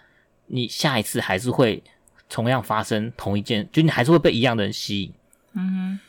[0.47, 1.83] 你下一次还是会
[2.27, 5.13] 同样发生同一件，就你还是会被一样的人吸引。
[5.53, 5.99] 嗯哼，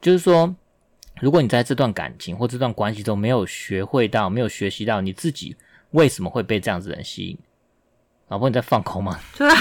[0.00, 0.54] 就是说，
[1.20, 5.54] 如果你在这段感情或这段关系中没有学会到，没有学习到你自己
[5.94, 7.38] 为什么会被这样子的人吸引，
[8.28, 9.18] 老婆你在放空吗？
[9.36, 9.56] 对啊，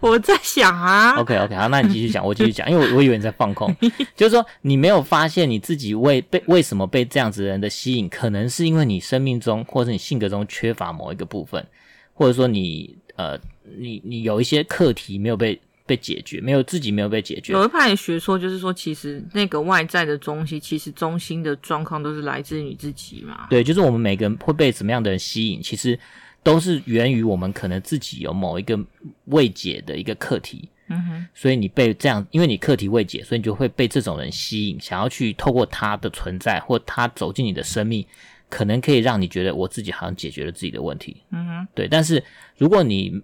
[0.00, 1.12] 我在想啊。
[1.18, 3.74] OK OK，好，那你继续讲，我继续讲，因为我我以为你在放空，
[4.16, 11.66] 就是说你没有发现你自己为被为什么被这样子的人的吸引，可能是因为你生命中或者你性格中缺乏某一个部分，
[12.14, 13.38] 或者说你呃
[13.78, 15.60] 你你有一些课题没有被。
[15.90, 17.52] 被解决没有自己没有被解决。
[17.52, 23.48] 有一派学说就是说，其实那个外在的东西，其实中心的状况都是来自于你自己嘛。
[23.50, 25.98] 对，就是我们每个人会被什么样的人吸引，其实
[26.44, 28.78] 都是源于我们可能自己有某一个
[29.24, 30.68] 未解的一个课题。
[30.86, 31.26] 嗯哼。
[31.34, 38.06] 所以你被这样，因为你课题未解，所以你就会被这种人吸引，想要去透过他的存在或他走进你的生命，
[38.48, 41.24] 可能可以让你觉得我自己好像解决了自己的问题。
[41.32, 41.68] 嗯哼。
[41.74, 42.22] 对，但是
[42.56, 43.20] 如果你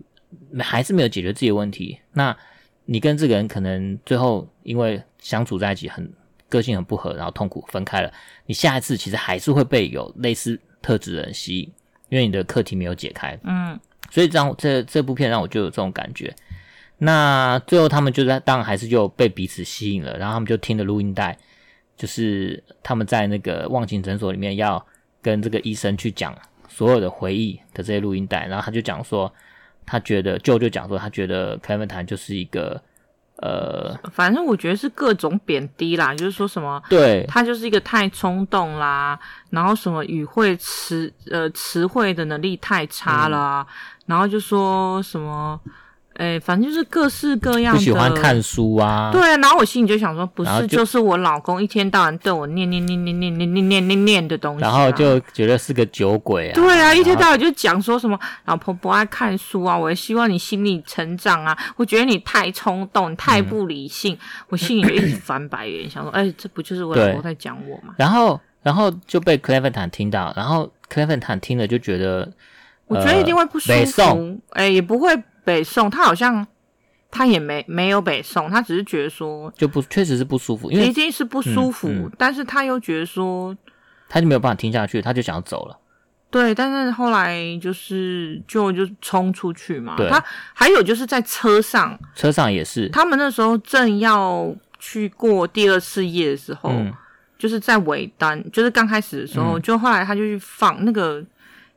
[0.58, 2.36] 还是没有解决自己的问题，那
[2.89, 6.09] 你跟这个人可能最后因为相处在一起很
[6.49, 8.12] 个性很不合，然后痛苦分开了。
[8.47, 11.72] 你下一次其实还是会被有类似特质的人吸引，
[12.09, 13.37] 因为你的课题没有解开。
[13.43, 13.78] 嗯，
[14.11, 16.32] 所以这样这这部片让我就有这种感觉。
[16.99, 21.37] 那最后他们就在当然还是就被彼此吸引了，然后他们就听了录音带，
[21.97, 24.87] 就是他们在那个忘情诊所里面要
[25.20, 26.32] 跟这个医生去讲
[26.68, 29.32] 所有的回忆的这些录音带，然后他就讲说。
[29.87, 32.82] 他觉得，舅就讲说，他觉得 Clementine 就是一个，
[33.37, 39.18] 呃，反正我觉得是各种贬低啦，就是说什么，对，他就是一个太冲动啦，
[39.51, 43.74] 然后什么语汇词，呃，词汇的能力太差啦，嗯、
[44.07, 45.61] 然后就说什么。
[46.18, 47.78] 哎，反正就是各式各样的。
[47.78, 49.10] 不喜欢看书啊。
[49.12, 54.68] 对啊，然后我心里就想说，不是，就，就是我老公一天到晚对我念念念念念念念念念念的东西，啊。
[54.68, 56.54] 然后就觉得是个酒鬼啊。
[56.54, 61.56] 对啊，一天到晚就讲说什么老婆不爱看书啊，我也希望你心理成长啊。
[61.76, 67.94] 我觉得你太冲动，你太不理性，嗯、我心里就一直 翻白眼，想说，哎，这不就是我老公在讲我吗？
[67.96, 72.32] 然后，然后就被 Clementine 听到，然后 Clementine 听了就觉得，
[72.86, 74.40] 我觉得一定会不舒服。
[74.50, 75.10] 哎，也不会。
[75.47, 76.44] 北宋，他好像
[77.09, 83.57] 他也没没有北宋，他只是觉得说就不确实是不舒服，因为一定是不舒服，嗯嗯、但是他又觉得说
[84.09, 85.78] 他就没有办法听下去，他就想要走了。
[86.30, 89.94] 对，但是后来就是就就冲出去嘛。
[89.97, 90.22] 对他
[90.53, 96.92] 还有就是在车上，车上也是，他们那时候正要去过第二次夜的时候，嗯、
[97.38, 101.24] 就是在尾单，就是刚开始的时候，嗯、就后来他就去放那个。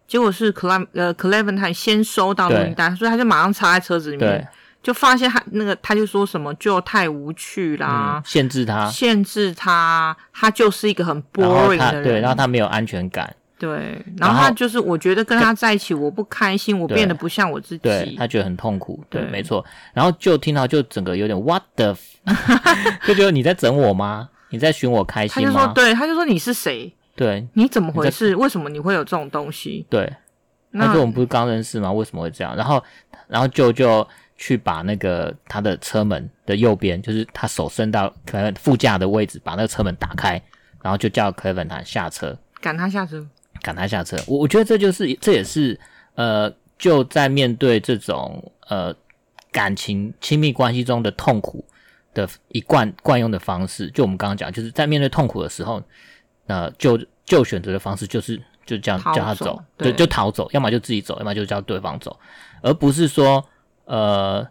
[0.09, 4.45] 结果是 Cle 呃 Clementine 先收到录音带，所以他就马上插在车子里面，
[4.81, 19.29] 就发现他那个他就说什么就太无趣啦，嗯、限制他，限制他，他就是一个很 boring 的人，对，然后他没有安全感，对，然后他就是我觉得跟他在一起我不开心，我变得不像我自己，对，他觉得很痛苦，对，对。
[19.29, 21.95] 没错，然后就听到就整个有点 what the，
[23.05, 24.29] 就觉得你在整我吗？
[24.49, 25.51] 你在寻我开心吗？
[25.51, 26.91] 他就说对，他就说你是谁？
[27.19, 28.33] 对，你怎么回事？
[28.37, 29.85] 为什么你会有这种东西？
[29.89, 30.09] 对，
[30.71, 31.91] 那他说我们不是刚认识吗？
[31.91, 32.55] 为什么会这样？
[32.55, 32.81] 然后，
[33.27, 34.07] 然后就就
[34.37, 40.41] 去把那个他的车门的右边，就是他手伸到可能副驾的位置，把那个车门打开，
[40.81, 43.27] 然后就叫 Clementine 下车，赶他下车，
[43.61, 44.15] 赶他下车。
[44.25, 45.77] 我我觉得这就是，这也是
[46.15, 48.95] 呃，就在面对这种呃
[49.51, 51.65] 感情亲密关系中的痛苦
[52.13, 53.91] 的一贯惯用的方式。
[53.91, 55.83] 就我们刚刚讲，就是在面对痛苦的时候。
[56.49, 58.35] 那就就选择的方式就是
[58.65, 62.19] 就这样叫他走，对，就逃走，要么就自己走，要么就叫对方走，
[62.63, 63.45] 而不是说
[63.85, 64.43] 呃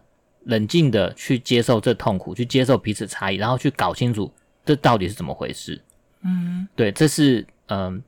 [0.45, 4.31] 冷静的去接受这痛苦，去接受彼此差异，然后去搞清楚
[4.63, 5.81] 这到底是怎么回事。
[6.21, 8.01] 嗯，对，这是嗯、呃，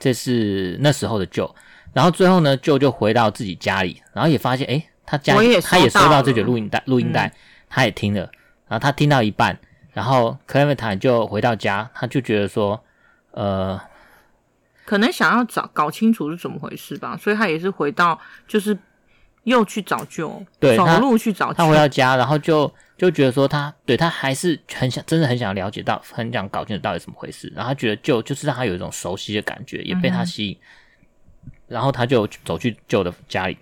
[0.00, 1.54] 这是那时候的 Joe，
[1.92, 7.32] 然后最后呢，Joe 就回到自己家里，然后也发现诶，他家也他也收到这卷录音带，录音带
[7.68, 8.22] 他也听了，
[8.66, 9.56] 然后他听到一半，
[9.92, 12.82] 然后 Clementine 就回到家，他就觉得说。
[13.38, 13.80] 呃，
[14.84, 18.76] 可能想要找搞清楚是怎么回事吧，所以他也是回到，就是
[19.44, 21.54] 又去找救，对，走路去找救。
[21.54, 27.46] 他回到家，然后就就觉得说他，对他还是很想，真的很想了解到，很想搞清楚到底怎么回事。
[27.54, 30.58] 然后他觉得舅就是让他有一种熟悉的感觉，也被他吸引。
[31.44, 33.56] 嗯、然后他就走去救的家里，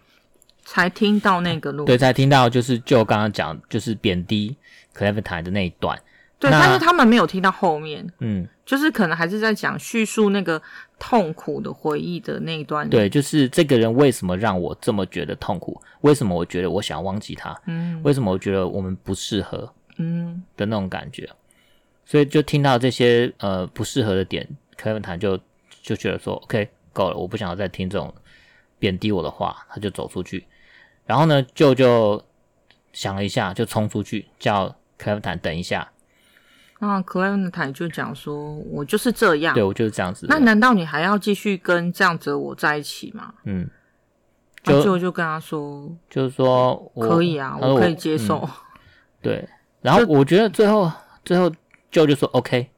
[0.64, 4.56] 才听到那个路，对，才听到就是就刚刚讲就是贬低
[4.94, 6.00] c l e v e n t i n e 的那一段。
[6.38, 10.60] 对，但是他们没有听到后面，嗯，就是可能还是在讲叙述那个
[10.98, 12.86] 痛苦的回忆的那一段。
[12.90, 15.80] 对，就是这个人为什么让我这么觉得痛苦？
[16.02, 17.58] 为什么我觉得我想要忘记他？
[17.66, 19.72] 嗯，为什么我觉得我们不适合？
[19.96, 21.26] 嗯的那种感觉。
[22.04, 25.38] 所以就听到这些呃不适合的点，凯文坦就
[25.82, 28.14] 就觉得说，OK，够了，我不想要再听这种
[28.78, 30.46] 贬低我的话，他就走出去。
[31.06, 32.22] 然后呢，舅舅
[32.92, 34.76] 想了一下，就冲出去叫。
[34.98, 35.86] 克莱文坦等一下。
[36.78, 40.26] 那克莱文坦就讲说，我就是这样，对我就是这样子。
[40.28, 43.32] 那难道你还要继续跟这样子的我在一起吗？
[43.44, 43.68] 嗯，
[44.62, 48.40] 就就就跟他说，就是说可以啊，我，我可以接受。
[48.42, 48.50] 嗯、
[49.22, 49.48] 对，
[49.80, 50.92] 然后我觉得最后
[51.24, 51.50] 最后
[51.90, 52.68] 就就说 OK。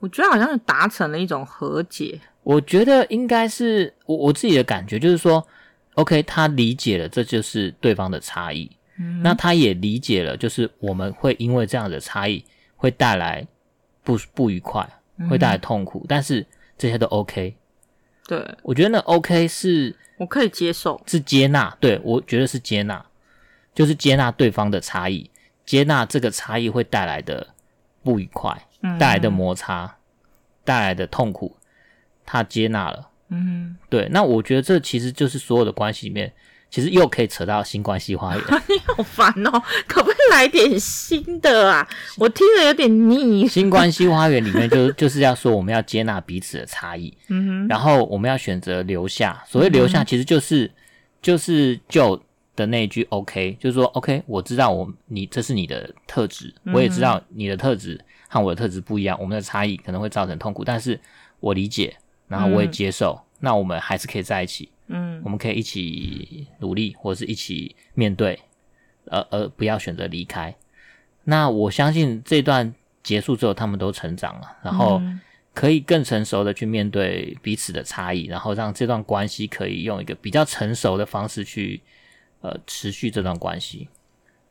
[0.00, 2.20] 我觉得好像是达成了一种和解。
[2.42, 5.46] 我觉得应该是我我自己的感觉，就是说
[5.94, 8.68] ，OK，他理解了这就是对方的差异，
[8.98, 12.44] 嗯，那他也理解了，就是我们会因为这样的差异
[12.82, 13.46] 会带来
[14.02, 14.84] 不不愉快，
[15.30, 16.44] 会带来痛苦，嗯，但是
[16.76, 17.56] 这些都 OK。
[18.26, 21.76] 对，我觉得那 OK 是我可以接受，是接纳。
[21.78, 23.06] 对，我觉得是接纳，
[23.72, 25.30] 就是接纳对方的差异，
[25.64, 27.54] 接纳这个差异会带来的
[28.02, 28.66] 不愉快。
[28.98, 29.98] 带来的摩擦，
[30.64, 31.56] 带来的痛苦，
[32.26, 33.10] 他接纳了。
[33.28, 34.08] 嗯，对。
[34.10, 36.32] 那我觉得这其实就是所有的关系里面，
[36.72, 38.44] 其实又可以扯到新关系花园。
[38.66, 41.86] 你好烦哦，可不可以来点新的啊？
[42.16, 43.46] 我听了有点腻。
[43.46, 49.44] 新关系花园里面就 就是要说我们要接纳彼此的差异，嗯哼，然后我们要选择留下。
[49.46, 50.70] 所谓留下，其实就是、嗯、
[51.20, 52.18] 就是就
[52.56, 58.00] 的那一句 OK，就是说 OK，我知道我你这是你的特质，我也知道你的特质。
[58.28, 60.98] 和我的特质不一样，我们的差异可能会造成痛苦，但是
[61.38, 61.94] 我理解，
[62.28, 68.38] 然后我也接受，嗯、那我们还是可以在一起，嗯，我们可以一起努力，或者是一起面对，
[69.06, 70.54] 而而不要选择离开。
[71.24, 75.00] 那我相信这段结束之后，他们都成长了，然后
[75.54, 81.80] 可以更成熟的去面对彼此的差异，然后让这段关系可以用一个比较成熟的方式去
[82.40, 83.88] 呃持续这段关系。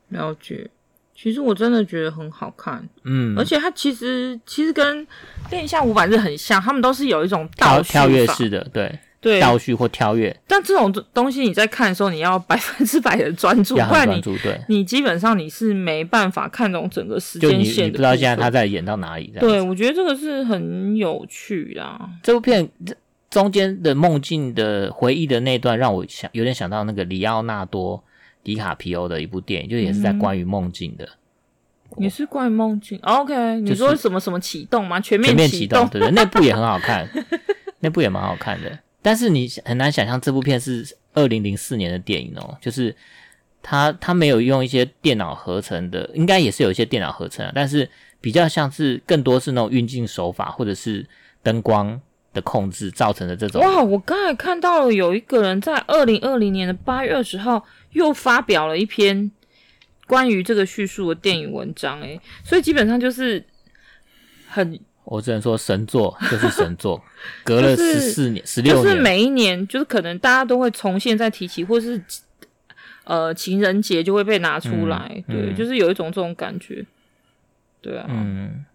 [0.09, 0.69] 了解。
[1.13, 5.05] 其实我真的觉得很好看，嗯，而且它其实其实跟
[5.51, 10.35] 《恋下五百日》很像，他们都是有一种倒叙跳跃式的，对对，倒叙或跳跃。
[10.47, 17.81] 但这种东西你在看的时候，你要百分之百的专注，不然你对，你基本上你是没办法看懂整个时间线的。
[17.83, 19.31] 你，你不知道现在他在演到哪里。
[19.39, 21.99] 对，我觉得这个是很有趣的。
[22.21, 22.67] 这部片
[23.29, 28.03] 中间的梦境的回忆的那段，让我想有点想到那个里奥纳多。
[28.43, 31.07] 迪卡皮欧的一部电影，就也是在关于梦境的，
[31.97, 32.97] 也是关于梦境。
[33.03, 34.99] OK，你说什么什么启动吗？
[34.99, 37.07] 全面全面启动，对对，那部也很好看，
[37.81, 38.79] 那部也蛮好看的。
[39.01, 42.95] 但是你很难想象这部片是二零零四年的电影哦，就是
[43.61, 47.89] 他他没有用一些电脑合成的，应该也是有一些电脑合成啊，但是
[48.19, 51.05] 比较像是更多是那种运镜手法或者是
[51.43, 51.99] 灯光
[52.33, 53.61] 的控制造成的这种。
[53.61, 57.65] 哇，我刚才看到了有一个人在二零二零年的八月二十号。
[57.91, 59.29] 又发表了一篇
[60.07, 63.45] 关于这个叙述的电影文章，诶，所以基本上就是
[64.47, 67.01] 很，我只能说神作就是神作，
[67.43, 72.01] 隔了十四年、十六年，就是每一年，就是可能大家都会重现再提起，或是
[73.03, 76.85] 呃情人节就会被拿出来，嗯、对、嗯，就是有一种这种感觉，
[77.81, 78.65] 对啊，嗯，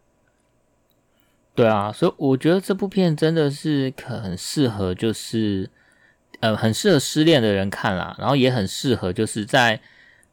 [1.55, 5.71] 对啊，所以我觉得这部片真的是很适合，就是。
[6.41, 9.81] 呃，很适合失恋的人看啦，然后也很适合就是在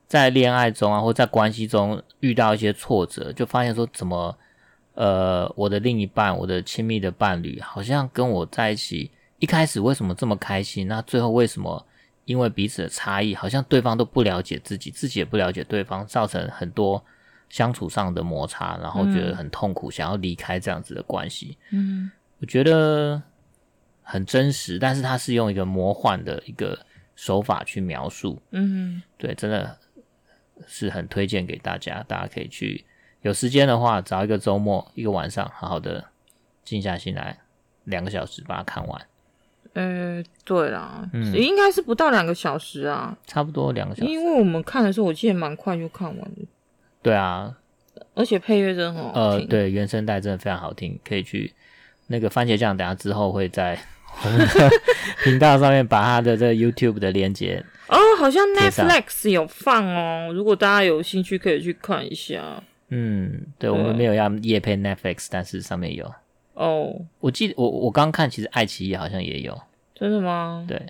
[0.06, 4.38] 在恋爱中啊，或在关系中遇到一些挫折，就发现说怎么
[4.94, 10.88] 呃，我的另一半，我的亲密的伴侣，好像跟我在一起，一开始为什么这么开心？
[10.88, 11.86] 那最后为什么
[12.26, 17.04] 因为彼此的差异，好像对方都不了解自己，自己也不了解对方，造成很多
[17.50, 21.58] 相处上的摩擦，然后觉得很痛苦，嗯、想要离开这样子的关系。
[21.72, 23.22] 嗯，我觉得。
[24.06, 26.78] 很真实，但是它是用一个魔幻的一个
[27.16, 29.78] 手法去描述，嗯，对，真的
[30.68, 32.84] 是很推荐给大家，大家可以去
[33.24, 36.06] 有时间的话，找一个周末，一个晚上，好好的
[36.64, 37.40] 静下心来，
[37.86, 39.02] 两个小时把它看完。
[39.74, 46.48] 呃，对啦，嗯，应该是不到两个小时啊，差不多两个小时，因为我们看的时候，我记得蛮快就看完了。
[47.02, 47.58] 对啊，
[48.14, 51.52] 而且配乐真的很好听，呃，对，原声带真的非常好听，可以去
[52.08, 53.78] 那个番茄酱，等下之后会在。
[54.24, 54.70] 我们的
[55.24, 60.32] 频道上面把它的这个 YouTube 的链接哦，好像 Netflix 有放哦。
[60.32, 62.62] 如果大家有兴趣，可以去看一下。
[62.90, 66.12] 嗯，对，我们没有要夜配 Netflix，但是上面有
[66.54, 66.94] 哦。
[67.20, 69.60] 我记得我我刚看，其实爱奇艺好像也有。
[69.96, 70.66] 真的吗？
[70.68, 70.82] 对，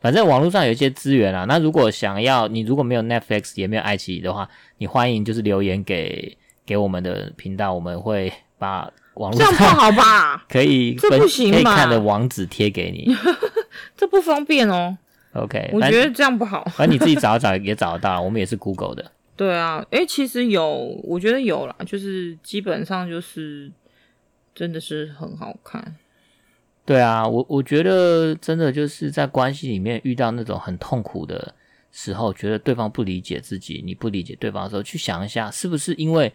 [0.00, 1.44] 反正网络上有一些资源啊。
[1.48, 4.48] 那如果想要你如果没有 Netflix 也没有爱奇艺的话，
[4.78, 6.36] 你欢迎就是留言给
[6.66, 8.90] 给我们的频道，我们会把。
[9.14, 10.44] 网络上这样不好吧？
[10.50, 11.54] 可以，这不行吧？
[11.54, 13.14] 可以看的网址贴给你，
[13.96, 14.98] 这不方便哦。
[15.34, 16.64] OK，我觉得这样不好。
[16.74, 19.12] 反正你自己找一找也找得到，我们也是 Google 的。
[19.36, 20.66] 对啊，诶，其实有，
[21.02, 23.70] 我觉得有啦，就是基本上就是
[24.54, 25.96] 真的是很好看。
[26.84, 31.54] 对啊，我我觉得真的就是在关系里面遇到那种很痛苦的
[31.90, 36.32] 时候觉得对方不理解自己，你不理解对方的时候，去想一下，是不是因为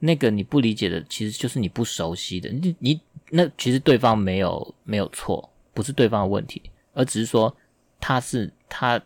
[0.00, 2.50] 那个你不理解的，其实就是你不熟悉的。
[2.50, 3.00] 你你
[3.30, 6.60] 那其实对方没有没有错，不是对方的问题，
[6.92, 7.56] 而只是说
[7.98, 9.00] 他是他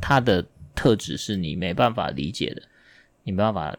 [0.00, 2.62] 他的特质是你没办法理解的，
[3.24, 3.76] 你没办法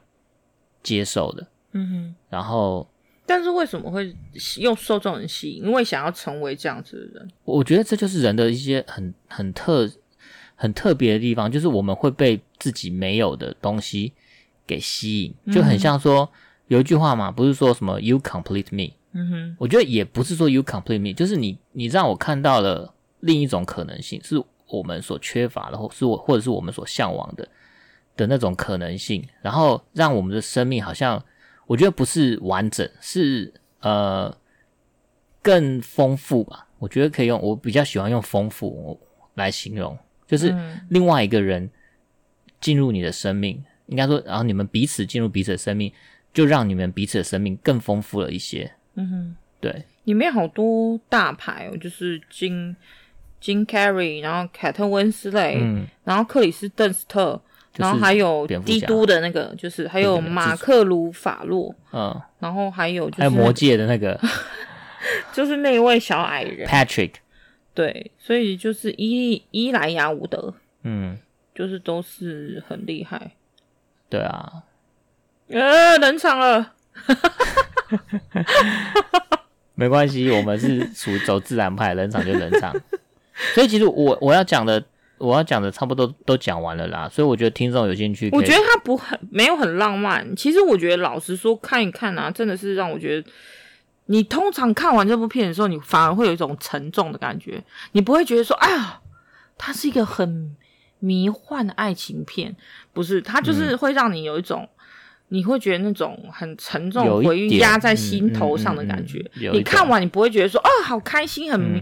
[0.83, 1.47] 接受的。
[1.71, 2.15] 嗯哼。
[2.29, 2.87] 然后，
[3.25, 4.15] 但是为什么会
[4.57, 5.63] 用受这种人吸引？
[5.63, 7.31] 因为想要成为这样子的人。
[7.45, 9.89] 我觉得这就是人的一些很很特。
[10.53, 14.13] 很特别的地方，就是我们会被自己没有的东西
[14.67, 16.29] 给吸引，就很像说、嗯、
[16.67, 18.93] 有一句话嘛，不是说什么 “you complete me”。
[19.13, 27.47] 嗯哼，我觉得也不是说 “you complete me”，就是你你让我看到了另一种可能性，是我们所缺乏的，或是我或者是我们所向往的
[28.15, 31.23] 的那种可能性，然后让我们的生命好像
[31.67, 34.35] 我觉得不是完整，是呃
[35.41, 36.67] 更丰富吧。
[36.79, 38.99] 我觉得可以用，我比较喜欢用丰富
[39.35, 39.97] 来形容。
[40.25, 40.55] 就是
[40.89, 41.69] 另外一个人
[42.59, 45.91] 进入你的生命，嗯、应该说，然后你们彼此进入彼此的生命，
[46.33, 48.71] 就让你们彼此的生命更丰富了一些。
[48.95, 52.75] 嗯哼，对，里面好多大牌哦，就是金
[53.39, 57.41] 金凯瑞，然后凯特温斯雷，嗯，然后克里斯邓斯特，
[57.77, 64.19] 然后还有帝都的那个，就是还有马克鲁法洛，嗯，然后还有就是还有魔界的那个，
[65.31, 67.13] 就是那一位小矮人 Patrick。
[67.73, 70.53] 对，所以就是伊伊莱雅伍德，
[70.83, 71.17] 嗯，
[71.55, 73.31] 就是都是很厉害。
[74.09, 74.51] 对啊，
[75.47, 76.73] 呃，冷场了
[79.75, 82.75] 没关系，我们是属于走自然派，冷场就冷场。
[83.53, 84.83] 所以其实我我要讲的，
[85.21, 87.07] 我要讲的差不多都讲完了啦。
[87.07, 90.35] 所以我觉得听众有兴趣，我觉得他不很没有很浪漫。
[90.35, 93.29] 其实我觉得老实说，看一看啊，真的是让我觉得。
[94.07, 97.63] 你通常看完这部片的时候，你反而会有一种沉重的感觉，
[97.93, 98.99] 你不会觉得说，哎呀，
[99.57, 100.53] 它是一个很
[100.99, 102.53] 迷幻的爱情片，
[102.91, 104.83] 不是，它就是会让你有一种，嗯、
[105.29, 109.19] 你会觉得那种很沉重回忆压在心头上的感觉。
[109.35, 111.81] 嗯嗯嗯、你看完，你不会觉得说，哦，好开心，很、嗯、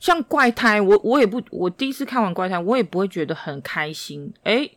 [0.00, 0.80] 像怪胎。
[0.80, 4.34] 我我也不，我第一次看完怪胎，我也不会觉得很开心。
[4.42, 4.68] 哎，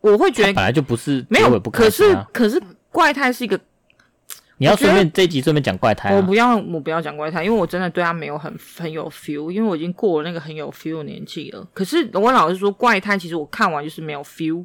[0.00, 2.58] 我会觉得本来就不是没有不、啊、可是可是
[2.90, 3.60] 怪胎是一个。
[4.58, 11.68] 你要顺便这一集顺便讲怪胎、啊，我不要，我不要讲怪胎，因为我真的对他没有很很有 feel，因为我已经过了那个很有 feel 的年纪了。
[11.74, 14.64] 可是我老是说，怪胎其实我看完就是没有 feel，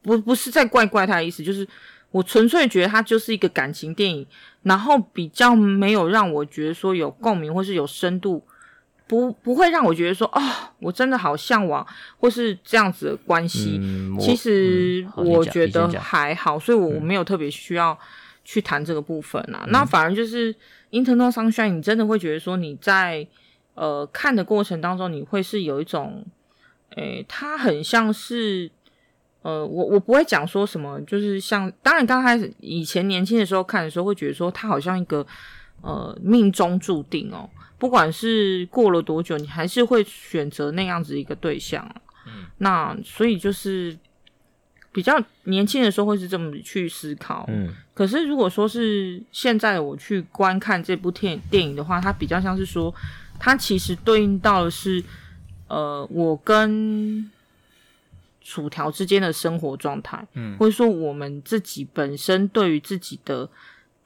[0.00, 1.68] 不不是在怪怪胎的意思，就是
[2.12, 4.26] 我纯粹觉得它就是一个感情电影，
[4.62, 8.42] 然后比较没有让我觉得说有共鸣或是有深度，
[9.06, 10.40] 不不会让我觉得说哦，
[10.80, 11.86] 我真的好向往
[12.18, 13.78] 或是这样子的关系。
[13.80, 17.98] 嗯、其实我觉得还好，所以我我没有特别需要。
[18.48, 20.54] 去谈这个部分啊，嗯、那反而就是
[20.92, 23.26] 《Internal Sunshine》，你真的会觉得说你在
[23.74, 26.24] 呃看的过程当中，你会是有一种，
[26.90, 28.70] 诶、欸，它很像是，
[29.42, 35.26] 呃，我我不会讲说什么，就是像，当然刚开始以前年轻的时候看的时候，会觉得说他好像一个
[35.80, 41.86] 呃命中注定哦，不管是过了多久，你还是会选择那样子一个对象。
[42.26, 43.96] 嗯，那所以就是。
[44.92, 52.94] 比较年轻的时候会是这么去思考，嗯，可是如果说是现在我去观看这部电电影的话，它比较像是说，
[53.38, 55.04] 它其实对应到的是，
[55.68, 57.30] 呃，我跟
[58.40, 63.46] 薯条之间的生活状态，嗯，或者说我们自己本身对于自己的。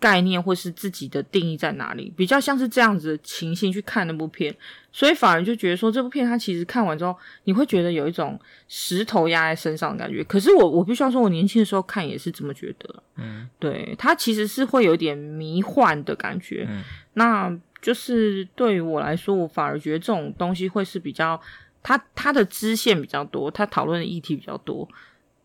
[0.01, 4.53] 概念或是自己的定义在哪里，比较像是这样子的情形去看那部片，
[4.90, 10.24] 所以反而就觉得说这部片它其实看完之后，你会觉得有一种石头压在身上的感觉。
[10.24, 16.82] 可是我我必须要说，我年轻的时候看也是这么觉得，嗯，对，它其实是会有点迷幻的感觉，嗯，
[17.12, 21.38] 那就是对于我来说，我反而觉得这种东西会是比较，
[21.82, 24.88] 它它的支线比较多，它讨论的议题比较多，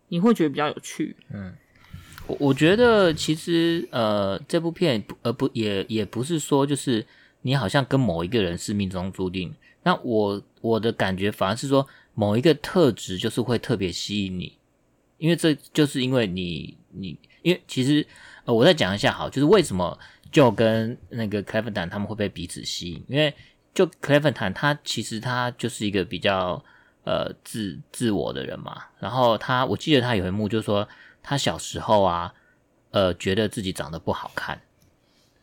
[0.08, 1.54] 你会觉得比较有趣，嗯。
[2.28, 7.06] 我我觉得其实呃，这部片呃不也也不是说就是
[7.42, 9.54] 你好像跟某一个人是命中注定。
[9.84, 14.58] 那我我的感觉反而是说某一个特质就是会特别吸引你，
[15.20, 18.06] 因为这就是因为你你因为其实
[18.46, 19.98] 呃我再讲一下好，就是为什么
[20.32, 23.32] 就跟那个克莱夫坦他们会被彼此吸引，因为
[23.74, 26.64] 就克莱夫坦他其实他就是一个比较
[27.04, 30.88] 呃自自我的人嘛，然后他我记得他有一幕就是说。
[31.28, 32.32] 他小时候啊，
[32.92, 34.62] 呃，觉得自己长得不好看，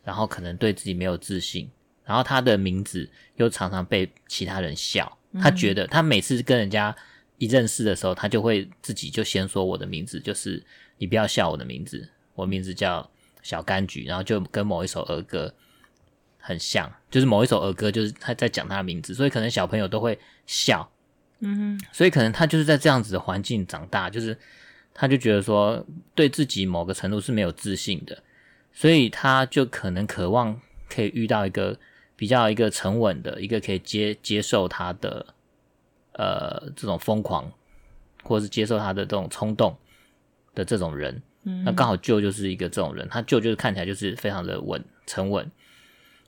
[0.01, 1.69] 然后可能对自己没有自信，
[2.05, 5.17] 然后他的名字又常常被其他人笑。
[5.41, 6.95] 他觉得他每次跟人家
[7.37, 10.63] 一认识的时候，他就会自己就先说我的名字，就是
[10.97, 13.09] 你不要笑我的名字，我名字叫
[13.41, 15.53] 小柑橘，然后就跟某一首儿歌
[16.39, 20.89] 很像，就是某一首儿歌就是他在讲他的名字，所以可能小朋友都会笑。
[21.39, 24.37] 嗯哼，所以可能他就是在这样子的环境长大，就是
[24.93, 25.83] 他就觉得说
[26.13, 28.21] 对自己某个程度是没有自信的，
[28.71, 31.77] 所以他就可能渴望可以遇到一个
[32.15, 35.25] 比较一个沉稳的一个可以接接受他的
[36.13, 37.51] 呃这种疯狂，
[38.23, 39.75] 或是接受他的这种冲动
[40.53, 41.21] 的这种人。
[41.43, 45.51] 嗯，那刚好 Joe 就是一个这种人，他 Joe 就是看起来就是非常的稳沉稳，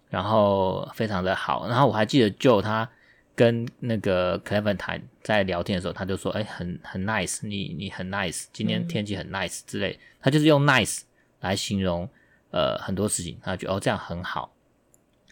[0.09, 1.68] 然后非常的好。
[1.68, 2.89] 然后我还记得 Joe 他。
[3.36, 9.92] 跟那个 Clementine 在聊天的时候，他就说：“哎、欸，很很 nice，你你很 nice，今天天气很 nice 之类。
[9.92, 11.02] 嗯”他就是用 nice
[11.42, 12.10] 来形容
[12.52, 14.52] 呃很多事情，他觉得哦这样很好。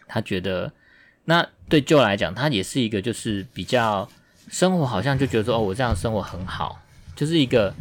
[0.06, 0.70] 他觉得
[1.24, 4.08] 那对 Joe 来讲，他也是一个就是比较
[4.48, 6.78] 生活好像就觉得说哦我这样生活很好，
[7.16, 7.74] 就是一个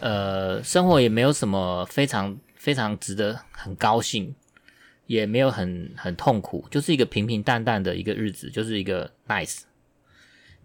[0.00, 4.34] 呃生活也没有什么非常非常值得很高兴。
[5.08, 9.62] 也没有很很痛苦，就是一个平平淡淡的一个日子，就是一个 nice，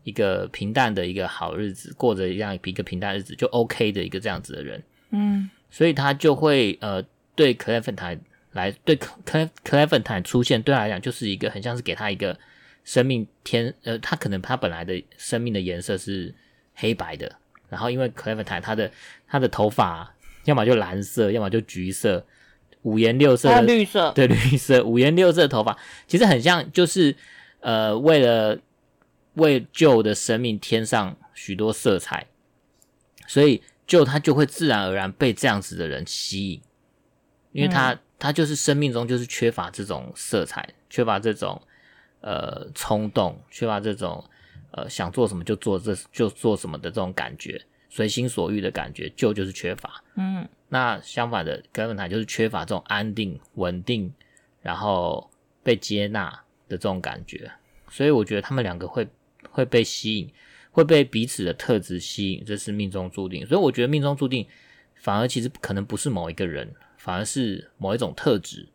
[0.03, 7.01] 一个平淡的一个好日子，过着一样一个平淡日子就 OK 的一个这样子的人，嗯，所以他就会呃
[7.35, 8.21] 对 c l e v e n t i n e
[8.51, 12.37] 来对 c l e v e n t i n e 出现对他来讲就是一个很像是给他一个
[12.83, 16.35] 生命天呃他可能他本来的生命的颜色是
[16.75, 17.33] 黑白的，
[17.69, 18.91] 然后因为 c l e v e n t i n e 他的
[19.25, 20.13] 他的头发
[20.43, 22.25] 要么就蓝色，要么就橘色。
[22.84, 25.77] 五颜六色的，绿色，对，绿色，五颜六色的头发，
[26.07, 27.15] 其实很像，就是
[27.59, 28.57] 呃，为了
[29.34, 32.27] 为 Joe 的生命添上许多色彩，
[33.25, 36.61] 所以 Joe 他就会自然而然被这样子的人吸引，
[37.51, 41.61] 因为他、嗯、他就是生命中就是缺乏这种色彩，缺乏这种
[42.21, 44.23] 呃冲动，缺乏这种
[44.71, 47.59] 呃想做什么就做这就做什么的这种感觉，
[47.93, 50.49] 随心所欲的感觉，Joe 就是缺乏，嗯。
[50.67, 54.11] 那相反的，根本他就是缺乏这种安定、稳定，
[54.63, 55.29] 然后
[55.61, 56.31] 被接纳
[56.67, 57.51] 的这种感觉，
[57.91, 59.07] 所以我觉得他们两个会
[59.51, 60.33] 会被吸引，
[60.71, 63.45] 会被彼此的特质吸引，这是命中注定。
[63.45, 64.47] 所以我觉得命中注定
[64.95, 68.67] 反而其实可能不是某一个人，反而是某一种特质。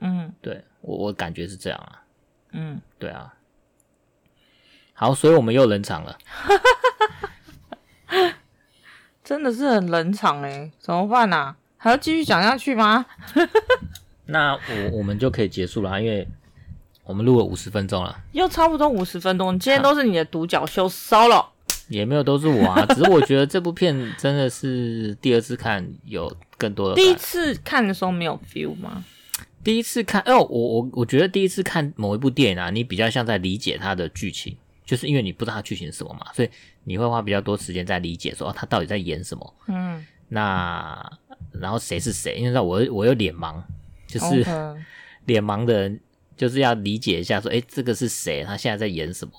[0.00, 2.04] 嗯，对，我我感觉是这样啊。
[2.52, 3.34] 嗯，对啊。
[4.92, 6.18] 好，所以我们又冷场了。
[9.28, 11.54] 真的是很冷场诶，怎么办啊？
[11.76, 13.04] 还要继续讲下去吗？
[14.24, 16.26] 那我我们就可以结束了，因为
[17.04, 19.58] 我们录了五十分钟了，又差不多五十分钟。
[19.58, 21.44] 今天都是你的独角秀，solo
[21.88, 26.94] 也没有都是我啊， 只是我觉得这部片真的是第二次看有更多的。
[26.96, 29.04] 第一次看的时候没有 feel 吗？
[29.62, 34.56] 第一次看，哦，我我我觉得第一次看某一部电影啊，你比较像在理解它的剧情。
[34.88, 36.48] 就是因为你不知道他剧情是什么嘛，所以
[36.84, 39.54] 你会花比较多时间在理解说，哦、他到底在演什么。
[39.66, 41.18] 嗯，那
[41.52, 42.36] 然后谁是谁？
[42.38, 43.62] 因为我我有脸盲，
[44.06, 44.42] 就是
[45.26, 46.00] 脸盲的人
[46.38, 48.42] 就是要理解一下说，诶，这个是谁？
[48.44, 49.34] 他现在在演什么？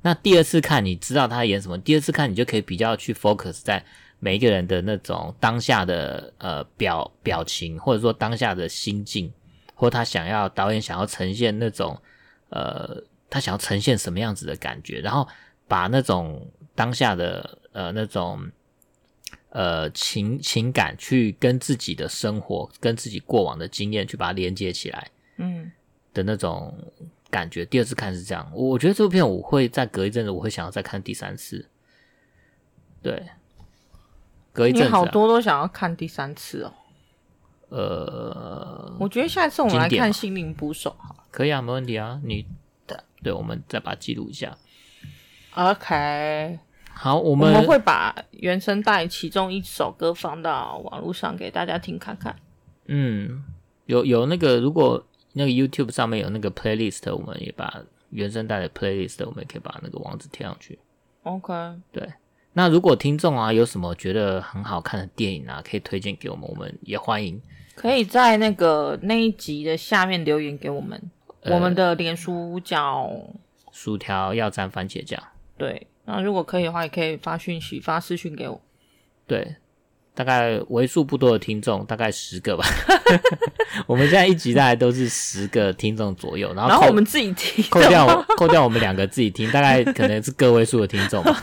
[0.00, 1.76] 那第二次看，你知道他演什么？
[1.76, 3.84] 第二次看，你就可以比较去 focus 在
[4.20, 9.30] 每一个人的那种当下的呃表表情，或者说当下的心境，
[9.74, 12.00] 或他想要导演想要呈现那种
[12.48, 13.04] 呃。
[13.34, 15.26] 他想要呈现什么样子的感觉，然后
[15.66, 18.48] 把那种当下的呃那种
[19.48, 25.68] 呃情情感去跟自己的生活、跟自己过往的经验去把它连接起来，嗯
[26.12, 26.72] 的那种
[27.28, 27.66] 感觉。
[27.66, 31.68] 第二次看是这样，我觉得这部片我会再隔一阵子，我会想要再看第三次。
[33.02, 33.20] 对，
[34.52, 36.72] 隔一阵子、啊，你好多都想要看第三次哦。
[37.70, 42.46] 呃，我觉得下一次我们来看《心灵捕手》好，可以啊，没问题啊，你。
[43.24, 44.56] 对，我们再把它记录一下。
[45.54, 46.58] OK，
[46.92, 52.36] 好，我们我们会把原声带其中一首歌放到网络上给大家听看看。
[52.86, 53.42] 嗯，
[53.86, 60.78] 有有那个，如果那个 YouTube 上面有那个 playlist，我们也把原声带的 playlist，我们也可以把那个网址贴上去。
[61.22, 61.52] OK，
[61.90, 62.06] 对。
[62.52, 67.40] 那如果听众啊有什么觉得很好看的电影啊，可以推荐给我们，我们也欢迎。
[67.74, 71.00] 可以在那个那一集的下面留言给我们。
[71.44, 73.10] 我们的脸书叫
[73.72, 75.22] 薯条要沾番茄酱。
[75.56, 78.60] 对，那如果可以的话，也可以发讯息、发私讯给我。
[79.26, 79.56] 对，
[80.14, 82.64] 大概为数不多的听众，大概十个吧。
[83.86, 91.40] 我们现在一集大概都是十个听众左右，然后，然后我们自己听，扣掉，扣掉我们两个自己听，大概可能是个位数的听众吧。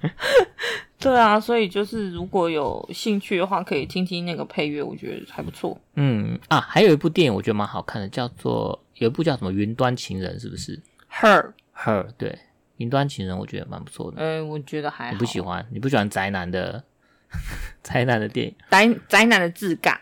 [0.98, 5.78] 对啊，所以就是如果有兴趣的话，可以听听那个配乐，我觉得还不错。
[5.94, 10.80] 嗯啊，还有一部电影我觉得蛮好看的，叫做有一部叫什么《云端情人》，是不是
[11.12, 12.30] ？Her Her 对，
[12.78, 14.20] 《云端情人》我觉得蛮不错的。
[14.20, 15.12] 呃，我觉得还好。
[15.12, 15.64] 你不喜欢？
[15.70, 16.82] 你不喜欢宅男的
[17.82, 18.54] 宅男的电影？
[18.70, 19.96] 宅宅男的自尬。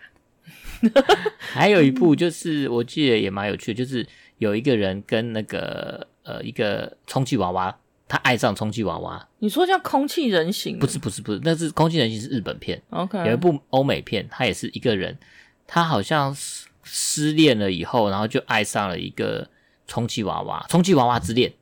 [1.39, 4.07] 还有一部就是我记得也蛮有趣的，就是
[4.39, 7.77] 有一个人跟那个呃一个充气娃娃
[8.09, 9.29] 他爱上充气娃娃。
[9.39, 10.79] 你说叫空气人形？
[10.79, 12.81] 不是不是不是，那是空气人形是日本片。
[12.91, 15.19] OK，有一部欧美片，他也是一个人，
[15.67, 19.49] 他好像失失恋了以后，然后就爱上了一个
[19.87, 21.53] 充气娃娃，充气娃娃之恋。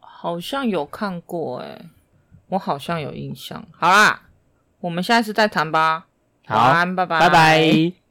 [0.00, 1.90] 好像有看过诶，
[2.48, 3.62] 我好像有印象。
[3.72, 4.22] 好啦，
[4.80, 6.06] 我们下次再谈吧。
[6.46, 8.03] 好，晚安，拜拜，拜拜。